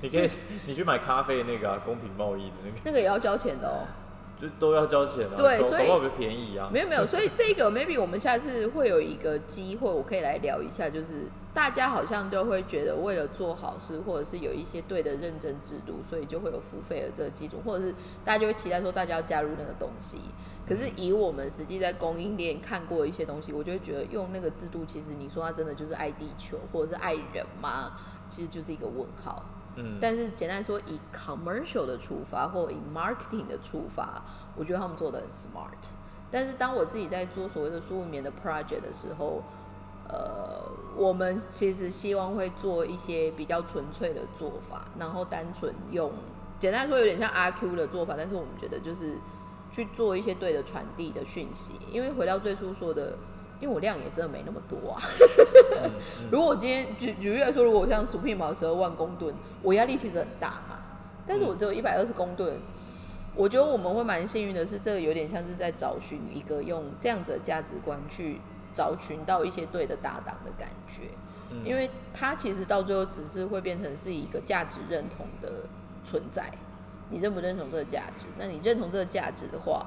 [0.00, 0.30] 你可以
[0.68, 3.86] 你去买咖啡那个啊，公平贸易的那个，那个也要交钱的哦。
[4.42, 6.68] 就都要交钱啊，对所以比便宜啊。
[6.72, 20.18] 没有没有，所以这个 maybe 我们下次会有一个机会，我可以来聊一下，就是大家好像就会觉得为了做好事，或者是有一些对的认证制度，所以就会有付费的这个基础，或者是大家就会期待说大家要加入那个东西。
[20.66, 27.92] 可是以我们实际在供应链看过一些东西，我就会觉得用那个制度，其实你说它真的就是爱地球或者是爱人吗？
[28.28, 29.44] 其实就是一个问号。
[29.76, 34.22] 嗯，但是简单说，以 commercial 的出发或以 marketing 的出发，
[34.56, 35.92] 我觉得他们做的很 smart。
[36.30, 39.42] 但是当我自己在做所谓的苏文棉的 project 的时候，
[40.08, 40.62] 呃，
[40.96, 46.10] 我们其实希望会做一些比较纯粹的做法，然后单纯用，
[46.58, 49.16] 简单说有点像 RQ 的做法，但是我们觉得就是
[49.70, 51.74] 去做一些对的传递的讯息。
[51.90, 53.16] 因为回到最初说的，
[53.62, 55.00] 因为我量也真的没那么多啊。
[55.84, 55.90] 嗯
[56.30, 59.32] 如果我今天举举例来说，如果我像 Supreme 十二万公吨，
[59.62, 60.78] 我压力其实很大嘛，
[61.24, 62.60] 但是我只有一百二十公吨，
[63.36, 68.40] 我觉得我们会蛮幸运的是，这个有点像是在找寻一个用这样子的价值观去
[68.74, 71.02] 找寻到一些对的搭档的感觉，
[71.50, 71.64] 嗯。
[71.64, 75.68] 因为它其实到最后只是会变成是一个价值认同的
[76.04, 76.50] 存在，
[77.10, 78.26] 你认不认同这个价值？
[78.36, 79.86] 那你认同这个价值的话，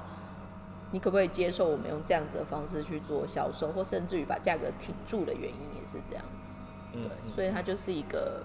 [0.92, 6.56] 你可不可以接受我们用这样子的方式去做销售，或甚至于把价格挺住的原因也是这样子。
[6.94, 8.42] 嗯对，嗯所以它就是一个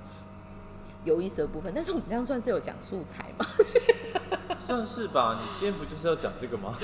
[1.06, 1.72] 有意思的部分。
[1.74, 3.46] 但是我们这样算是有讲素材吗？
[4.60, 5.40] 算是吧。
[5.42, 6.78] 你今天不就是要讲这个吗？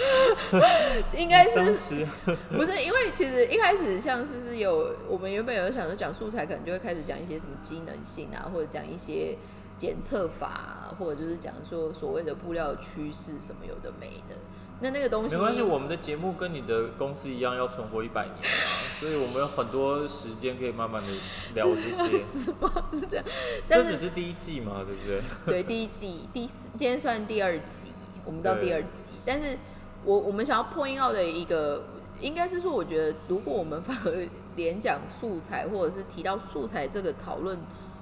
[1.16, 2.06] 应该当是
[2.50, 2.82] 不是？
[2.82, 9.38] 因为其实一开始像是是有我们原本有想说讲素材，可能就会开始讲一些什么机能性啊，或者讲一些
[9.78, 14.36] 检测法、啊，或者就是讲说所谓的布料趋势什么有的没的。
[14.80, 18.46] 那那个东西没关系，我们的节目跟你的公司一样要存活一百年啊，
[19.00, 21.08] 所以我们有很多时间可以慢慢的
[21.56, 22.24] 聊这些。
[22.32, 22.72] 是吗？
[22.94, 23.26] 是这样，
[23.68, 25.22] 这只是第一季嘛，对不对？
[25.46, 27.92] 对，第一季第四，今天算第二集，
[28.24, 29.14] 我们到第二集。
[29.26, 29.58] 但是
[30.06, 31.84] 我我们想要 point out 的一个，
[32.22, 37.60] 应该是说，我觉得如果我们反而连讲素材，或者是提到素材这个讨论，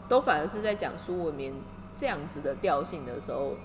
[0.09, 1.55] 都反而是在讲书文明
[1.93, 3.55] 这样子的调性的时候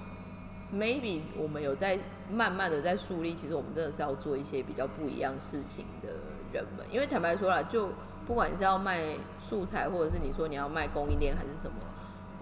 [0.73, 1.99] ，maybe 我们有在
[2.33, 6.09] 慢慢的在树立，其实我们真的是要做一些比较不一样事情的
[6.53, 6.87] 人们。
[6.91, 7.89] 因为坦白说了，就
[8.27, 11.77] 不管是要卖素材，或者是你说你要卖供应链还是什么。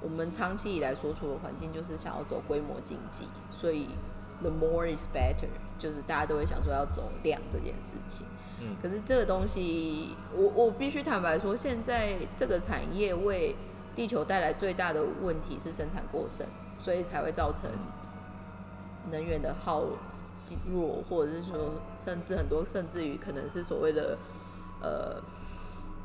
[0.01, 3.89] 我们长期以来所处的环境就是想要走规模经济，所以
[4.41, 8.27] the more is better，就是大家都会想说要走量这件事情。
[8.61, 13.57] 嗯可是这个东西，我我必须坦白说，现在这个产业为
[13.95, 16.47] 地球带来最大的问题是生产过剩，
[16.79, 17.69] 所以才会造成
[19.11, 19.85] 能源的耗
[20.71, 24.17] 弱，或者是说，甚至很多甚至于可能是所谓的
[24.81, 25.23] 呃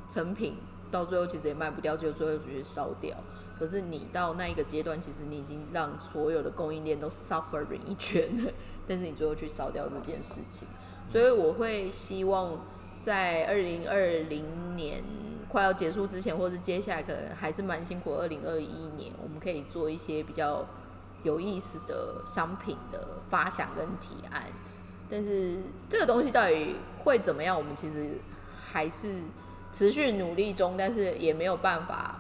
[0.10, 0.58] 成品，
[0.92, 3.16] 到最后其实也卖不掉，就最后就是烧掉。
[3.58, 8.52] 可是你到那一个阶段，其实你已经让所有的供应链都 suffering 一圈了，
[8.88, 10.68] 但是你最后去烧掉这件事情，
[11.12, 12.60] 所以我会希望
[13.00, 15.04] 在二零二零年
[15.48, 20.66] 快要结束之前，或者是接下来可能还是蛮辛苦，二零二一年我们可以做一些比较
[21.24, 24.44] 有意思的商品的发想跟提案，
[25.10, 25.58] 但是
[25.90, 28.12] 这个东西到底会怎么样，我们其实
[28.72, 29.24] 还是
[29.72, 32.20] 持续努力中，但是也没有办法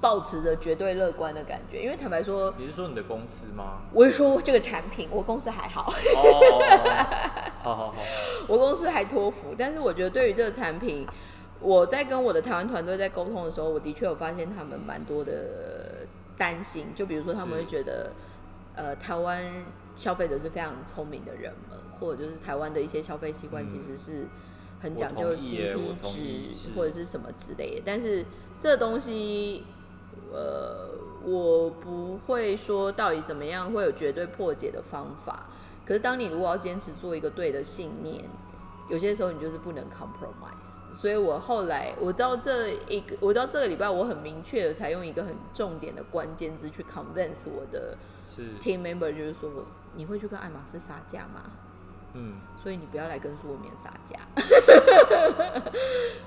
[0.00, 3.80] 保持着绝对乐观的感觉，因为坦白说，你是说你的公司吗？
[3.92, 6.60] 我是说这个产品，我公司还好，哦，
[7.64, 7.94] 好好好，
[8.46, 11.06] 我公司还托福，但是我觉得对于这个产品，
[11.58, 15.85] 我在跟我的台湾团队在沟通的时候，我的确有发现他们蛮多的
[16.36, 18.12] 担心，就比如说他们会觉得，
[18.74, 19.44] 呃，台湾
[19.96, 23.68] 消费者是非常聪明的人们，或者就是台湾的一些消费习惯嗯。
[23.68, 24.26] 其实是
[24.80, 28.24] 很讲究 CP 值或者是什么之类的，但是
[28.60, 29.64] 这东西，
[30.32, 30.90] 呃，
[31.24, 35.48] 我不会说到底怎么样会有绝对破解的方法。
[35.86, 38.24] 可是当你如果要坚持做一个对的信念，
[38.88, 40.80] 有些时候你就是不能 compromise。
[40.94, 47.96] 所以我后来我到这一个，我到这个礼拜，我很明确的采用一个很重点的关键字去 convince 我的
[48.60, 49.64] ，team member，就是说我
[49.94, 51.50] 你会去跟爱马仕杀价吗？
[52.14, 52.34] 嗯
[52.66, 54.18] 所以你不要来跟苏文棉杀价。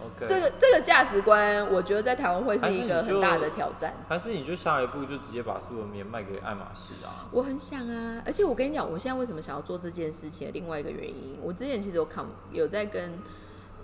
[0.02, 0.26] ，OK。
[0.26, 3.94] 这个这个价值观，我觉得在台湾会是一个很大的挑战。
[4.08, 7.28] 还是你就下一步就直接把苏文棉卖给爱马仕啊？
[7.34, 13.12] 我很想啊，而且我跟你讲，我现在为什么想要做这件事情另外一个原因，我之前其实有 com 有在跟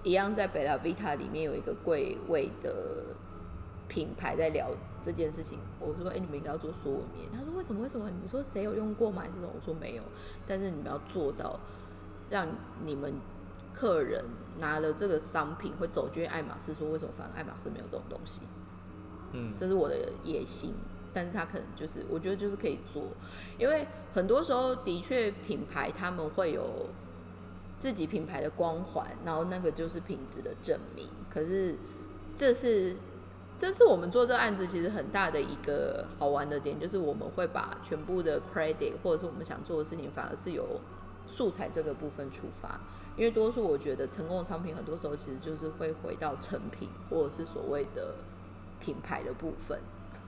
[0.04, 2.74] 一样在贝拉 Vita 里面有一个贵位的
[3.90, 4.70] 品牌在聊
[5.02, 5.60] 这件事情。
[5.82, 7.30] 我说，哎、你们应该要做缩纹棉。
[7.34, 7.82] 他说，为什么？
[7.84, 8.10] 为什么？
[8.24, 9.24] 你说谁有用过吗？
[9.34, 10.04] 这种我说没有，
[10.48, 11.60] 但是你们要做到
[12.30, 12.48] 让
[12.84, 13.14] 你们
[13.74, 14.24] 客人
[14.60, 18.42] 拿了这个商品会走进爱马仕，说为什么反而爱马仕没有这种东西？
[19.34, 20.74] 嗯，这是我的野心。
[21.14, 23.04] 但是他可能就是我觉得就是可以做，
[23.58, 26.88] 因为很多时候的确品牌他们会有
[27.80, 31.08] 自己品牌的光环，然后那个就是品质的证明。
[31.30, 31.74] 可是
[32.36, 32.98] 这是
[33.58, 40.82] 这次我们做这个案子，其实很大的一个好玩的点，就是我们会把全部的 credit 或者是我们想做的事情，反而是由
[41.28, 42.80] 素材这个部分出发。
[43.18, 48.16] 因为多数我觉得成功的商品，很多时候其实就是会回到成品，或者是所谓的
[48.82, 49.80] 品牌的部分。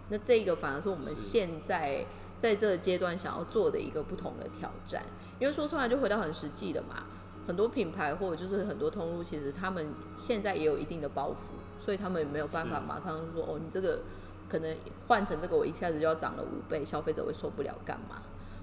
[0.09, 2.05] 那这个反而是我们现在
[2.39, 5.03] 在这个阶段想要做的一个不同的挑战。
[5.37, 7.03] 因为说出来就回到很实际的嘛，
[7.45, 11.51] 很多品牌或者就是很多通路，其实他们现在也有一定的包袱，
[11.83, 13.99] 所以他们也没有办法马上说哦，你这个
[14.47, 14.77] 可能
[15.07, 18.21] 换成这个，我一下子就要涨了五倍，消费者会受不了，干嘛？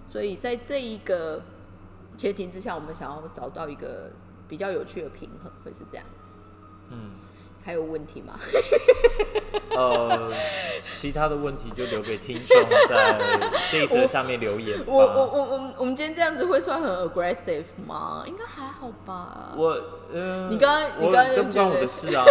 [0.08, 1.42] 所以在这一个
[2.16, 4.10] 前提之下，我们想要找到一个
[4.48, 6.38] 比较有趣的平衡，会是这样子。
[6.90, 7.12] 嗯，
[7.64, 8.38] 还有问题吗？
[9.78, 10.32] 呃，
[10.80, 13.18] 其他的问题就留给听众在
[13.70, 14.84] 这一则下面留言吧。
[14.86, 18.24] 我我我我们我们今天这样子会算很 aggressive 吗？
[18.26, 19.52] 应该还好吧。
[19.56, 19.76] 我
[20.12, 22.24] 呃，你刚刚你刚刚跟不关我的事啊。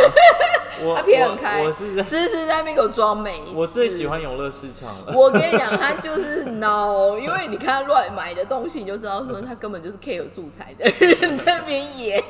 [0.82, 3.54] 我他撇很开，我我是在只是在那边给我装没事。
[3.54, 5.14] 我最喜欢永乐市场了。
[5.16, 12.24] 我跟你讲，他就是孬，因为你看他乱买的东西，你就知道说他根本就是 care 素材的人在那边演。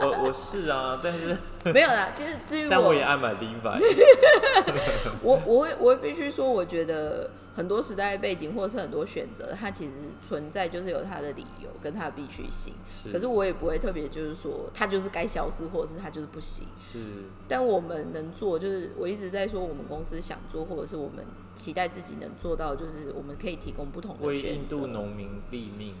[0.00, 1.38] 我我是啊，但是
[1.72, 3.80] 没有啦，其实至于但我我也爱买 Levi。
[5.22, 9.92] 我我会我会必须说，我觉得很多时代背景或者是很多选择，它其实
[10.26, 12.72] 存在就是有它的理由跟它的必须性。
[13.02, 16.66] 是可是我也不会特别就是说它就是该消失，或者是它就是不行。
[16.80, 17.00] 是
[17.48, 24.86] 但我们能做，就是我一直在说，我们公司想做，或者是我们期待自己能做到，就是我们可以提供不同的为选择印度。
[24.86, 25.94] 农民立命。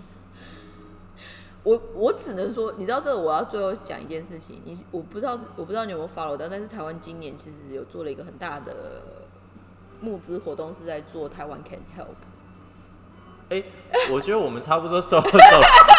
[1.64, 9.02] 我我只能说，你知道这个，我要最后讲一件事情，你我不知道我不知道你有没有 follow 到，但是台湾今年其实有做了一个很大的
[10.00, 12.31] 募资活动，是在做台湾 Can Help。
[13.58, 15.38] 哎、我觉得我们差不多收走，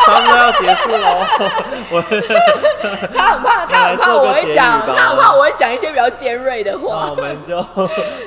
[0.05, 1.25] 差不多要结束喽。
[1.91, 2.01] 我
[3.13, 7.15] 他很怕， 他很怕我会讲，他很怕我会讲一些比较尖锐的话我。
[7.15, 7.63] 们就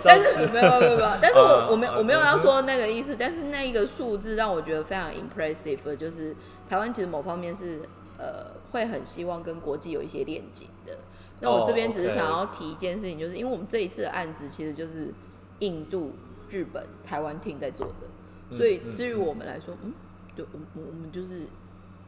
[0.05, 6.35] 但是没有没有没有，但是我嗯我没我没有要说那个意思，但是那一个数字让我觉得非常 impressive，的就是
[6.69, 7.81] 台湾其实某方面是
[8.19, 10.97] 呃会很希望跟国际有一些链接的。
[11.41, 15.13] 那我这边只是想要提一件事情，就是因为我们这一次的案子其实就是
[15.59, 16.15] 印度、
[16.49, 18.07] 日本、台湾厅在做的，
[18.53, 19.93] 所以嗯至于我们来说，嗯，
[20.37, 21.47] 就，我我我们就是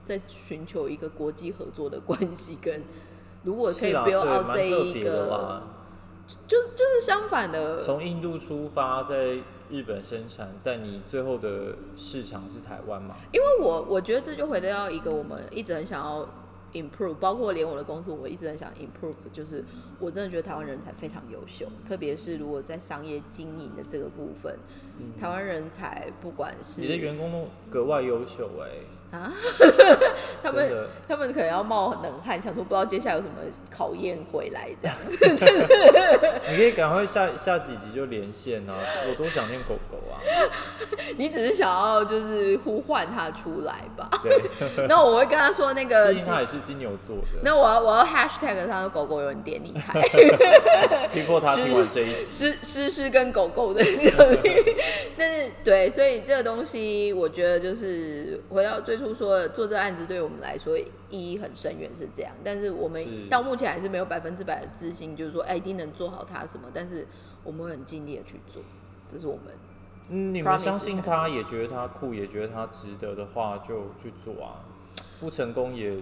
[0.04, 2.82] 在寻求一个国际合作的关系，跟
[3.42, 5.62] 如果可以 build out 这一个啦，
[6.46, 9.38] 就就是相反的，从印度出发，在
[9.70, 13.14] 日本生产，但你最后的市场是台湾嘛？
[13.32, 16.28] 因为我我觉得这就回到一个我们一直很想要
[16.72, 19.64] improve，包括连我的公司，我一直很想 improve，就是
[19.98, 24.58] 我真的觉得台湾人才非常优秀，特别是如果在商业经营的这个部分，
[25.18, 28.68] 台湾人才不管是你的员工都格外优秀哎、
[29.10, 29.32] 啊，
[30.42, 30.70] 他们
[31.08, 33.34] 他们可能要冒冷汗，想说不知道接下来有什么
[33.70, 35.26] 考验回来这样子。
[36.50, 38.74] 你可以赶快下下几集就连线啊！
[39.08, 40.20] 我多想念狗狗啊！
[41.16, 44.10] 你只是想要就是呼唤它出来吧？
[44.22, 44.40] 对，
[44.86, 50.02] 那我会跟他说那个毕竟他也是金牛座的，那我要我要 hashtag 他的狗狗有人点厉害。
[51.12, 52.30] 逼迫他听完这一集。
[52.30, 54.12] 诗诗诗跟狗狗的相
[54.44, 54.76] 遇，
[55.16, 67.06] 但是对，所以这个东西我觉得就是回到最初说的，做这案子对我们来说意义很深远是这样，但是我们到目前还是没有百分之百的自信，就是说哎一定能做好它什么，但是
[67.44, 68.62] 我们会很尽力的去做，
[69.08, 69.44] 这是我们
[70.10, 74.64] 嗯，你们相信他，也觉得他酷，也觉得他值得的话，就去做啊。
[75.20, 75.98] 不成功也，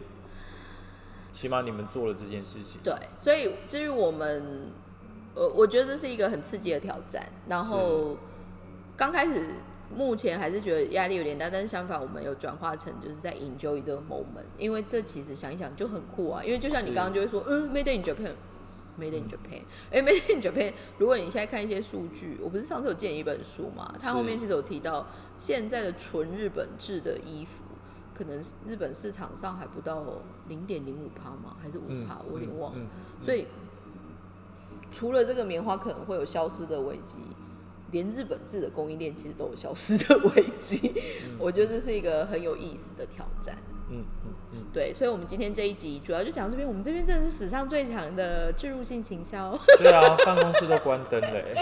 [1.32, 2.80] 起码你们做了这件事情。
[2.84, 4.70] 对，所以至于我们，
[5.34, 7.20] 呃，我觉得这是一个很刺激的挑战。
[7.49, 8.16] 然后
[8.97, 9.49] 刚开始
[9.95, 16.43] 目前还是觉得压力有点大，但是相反，我们有转化成就是在 enjoy 这个 moment，因为这其实想一想就很酷啊。
[16.43, 18.32] 因为就像你刚刚就会说，嗯，Made in Japan。
[18.99, 19.61] Made in Japan，
[19.91, 20.72] 哎、m a d e in Japan。
[20.97, 23.95] 如果你现在看一些数据，我不是上次有借你一本书嘛？
[24.01, 25.07] 它后面其实有提到，
[25.39, 27.62] 现在的纯日本制的衣服，
[28.16, 30.03] 可能日本市场上还不到
[30.49, 31.59] 零点零五趴吗？
[31.62, 32.22] 还是五嗯趴？
[32.26, 32.78] 我有点忘了。
[32.80, 32.87] 嗯
[33.22, 33.47] 所以
[34.91, 37.18] 除了这个棉花可能会有消失的危机，
[37.91, 40.93] 连日本制的供应链其实都有消失的危机。
[41.39, 43.57] 我觉得这是一个很有意思的挑战。
[43.89, 46.66] 嗯嗯嗯，对，所以我们今天这一集主要就讲到这边。
[46.66, 49.57] 我们这边真的是史上最强的植入性行销。
[49.78, 51.55] 对啊，办公室都关灯嘞，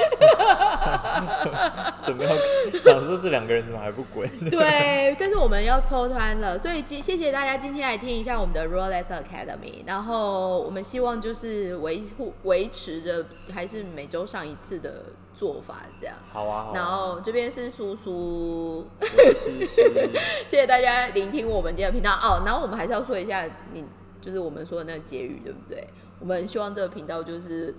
[2.01, 2.35] 准备要
[2.81, 4.27] 想说这两个人怎么还不滚？
[4.49, 9.83] 对，但是我们要抽团了，所以今谢谢大家今天来听一下我们的 Rolex Academy。
[9.87, 15.05] 然后我们希望就是维护维持着还是每周上一次的
[15.35, 16.15] 做法这样。
[16.33, 20.11] 好啊，好啊然后这边是叔叔，我是诗诗，
[20.49, 22.43] 谢谢大家聆听我们今天的频道哦。
[22.45, 23.85] 然后我们还是要说一下，你
[24.21, 25.87] 就是我们说的那个结语，对不对？
[26.21, 27.75] 我们希望这个频道就是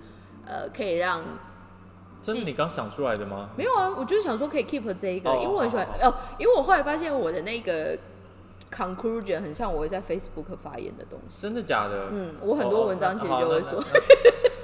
[0.46, 1.24] 呃，可以让
[2.22, 3.50] 这是你刚想出来的吗？
[3.56, 7.96] 没有啊，我就是想说可以 keep 这一个，哦因为我很喜欢好哦，因为我后来发现我的那个
[8.70, 11.42] conclusion 很像我会在 Facebook 发言的东西。
[11.42, 12.08] 真的假的？
[12.10, 13.82] 嗯，我很多哦文章其实就会说，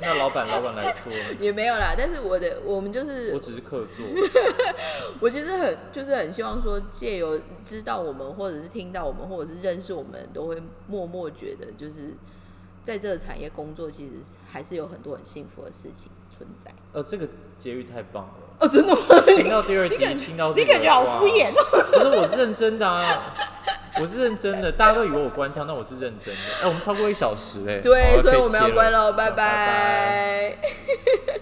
[0.00, 1.94] 那老板，老板来说， 也没有啦。
[1.96, 4.04] 但是我的我们就是我只是客座。
[5.20, 12.14] 我其实很就是很希望说，借由知道我们，或者是听到我们，或者是认识我们，都会默默觉得，就是
[12.82, 16.72] 在这个产业工作，其实是还是有很多很幸福的事情存在。
[16.92, 17.28] 呃，这个
[17.58, 18.32] 结语太棒了。
[18.58, 19.00] 哦，真的吗？
[19.26, 21.52] 听到第二集，听到、这个你感觉好敷衍
[21.92, 23.34] 可是我是认真的啊，
[24.00, 26.40] 我是认真的，大家都以为我关枪，但我是认真的。
[26.62, 30.58] 哎、我们超过一小时哎、好对，了所以我们要关了，拜拜拜。
[30.62, 31.40] 拜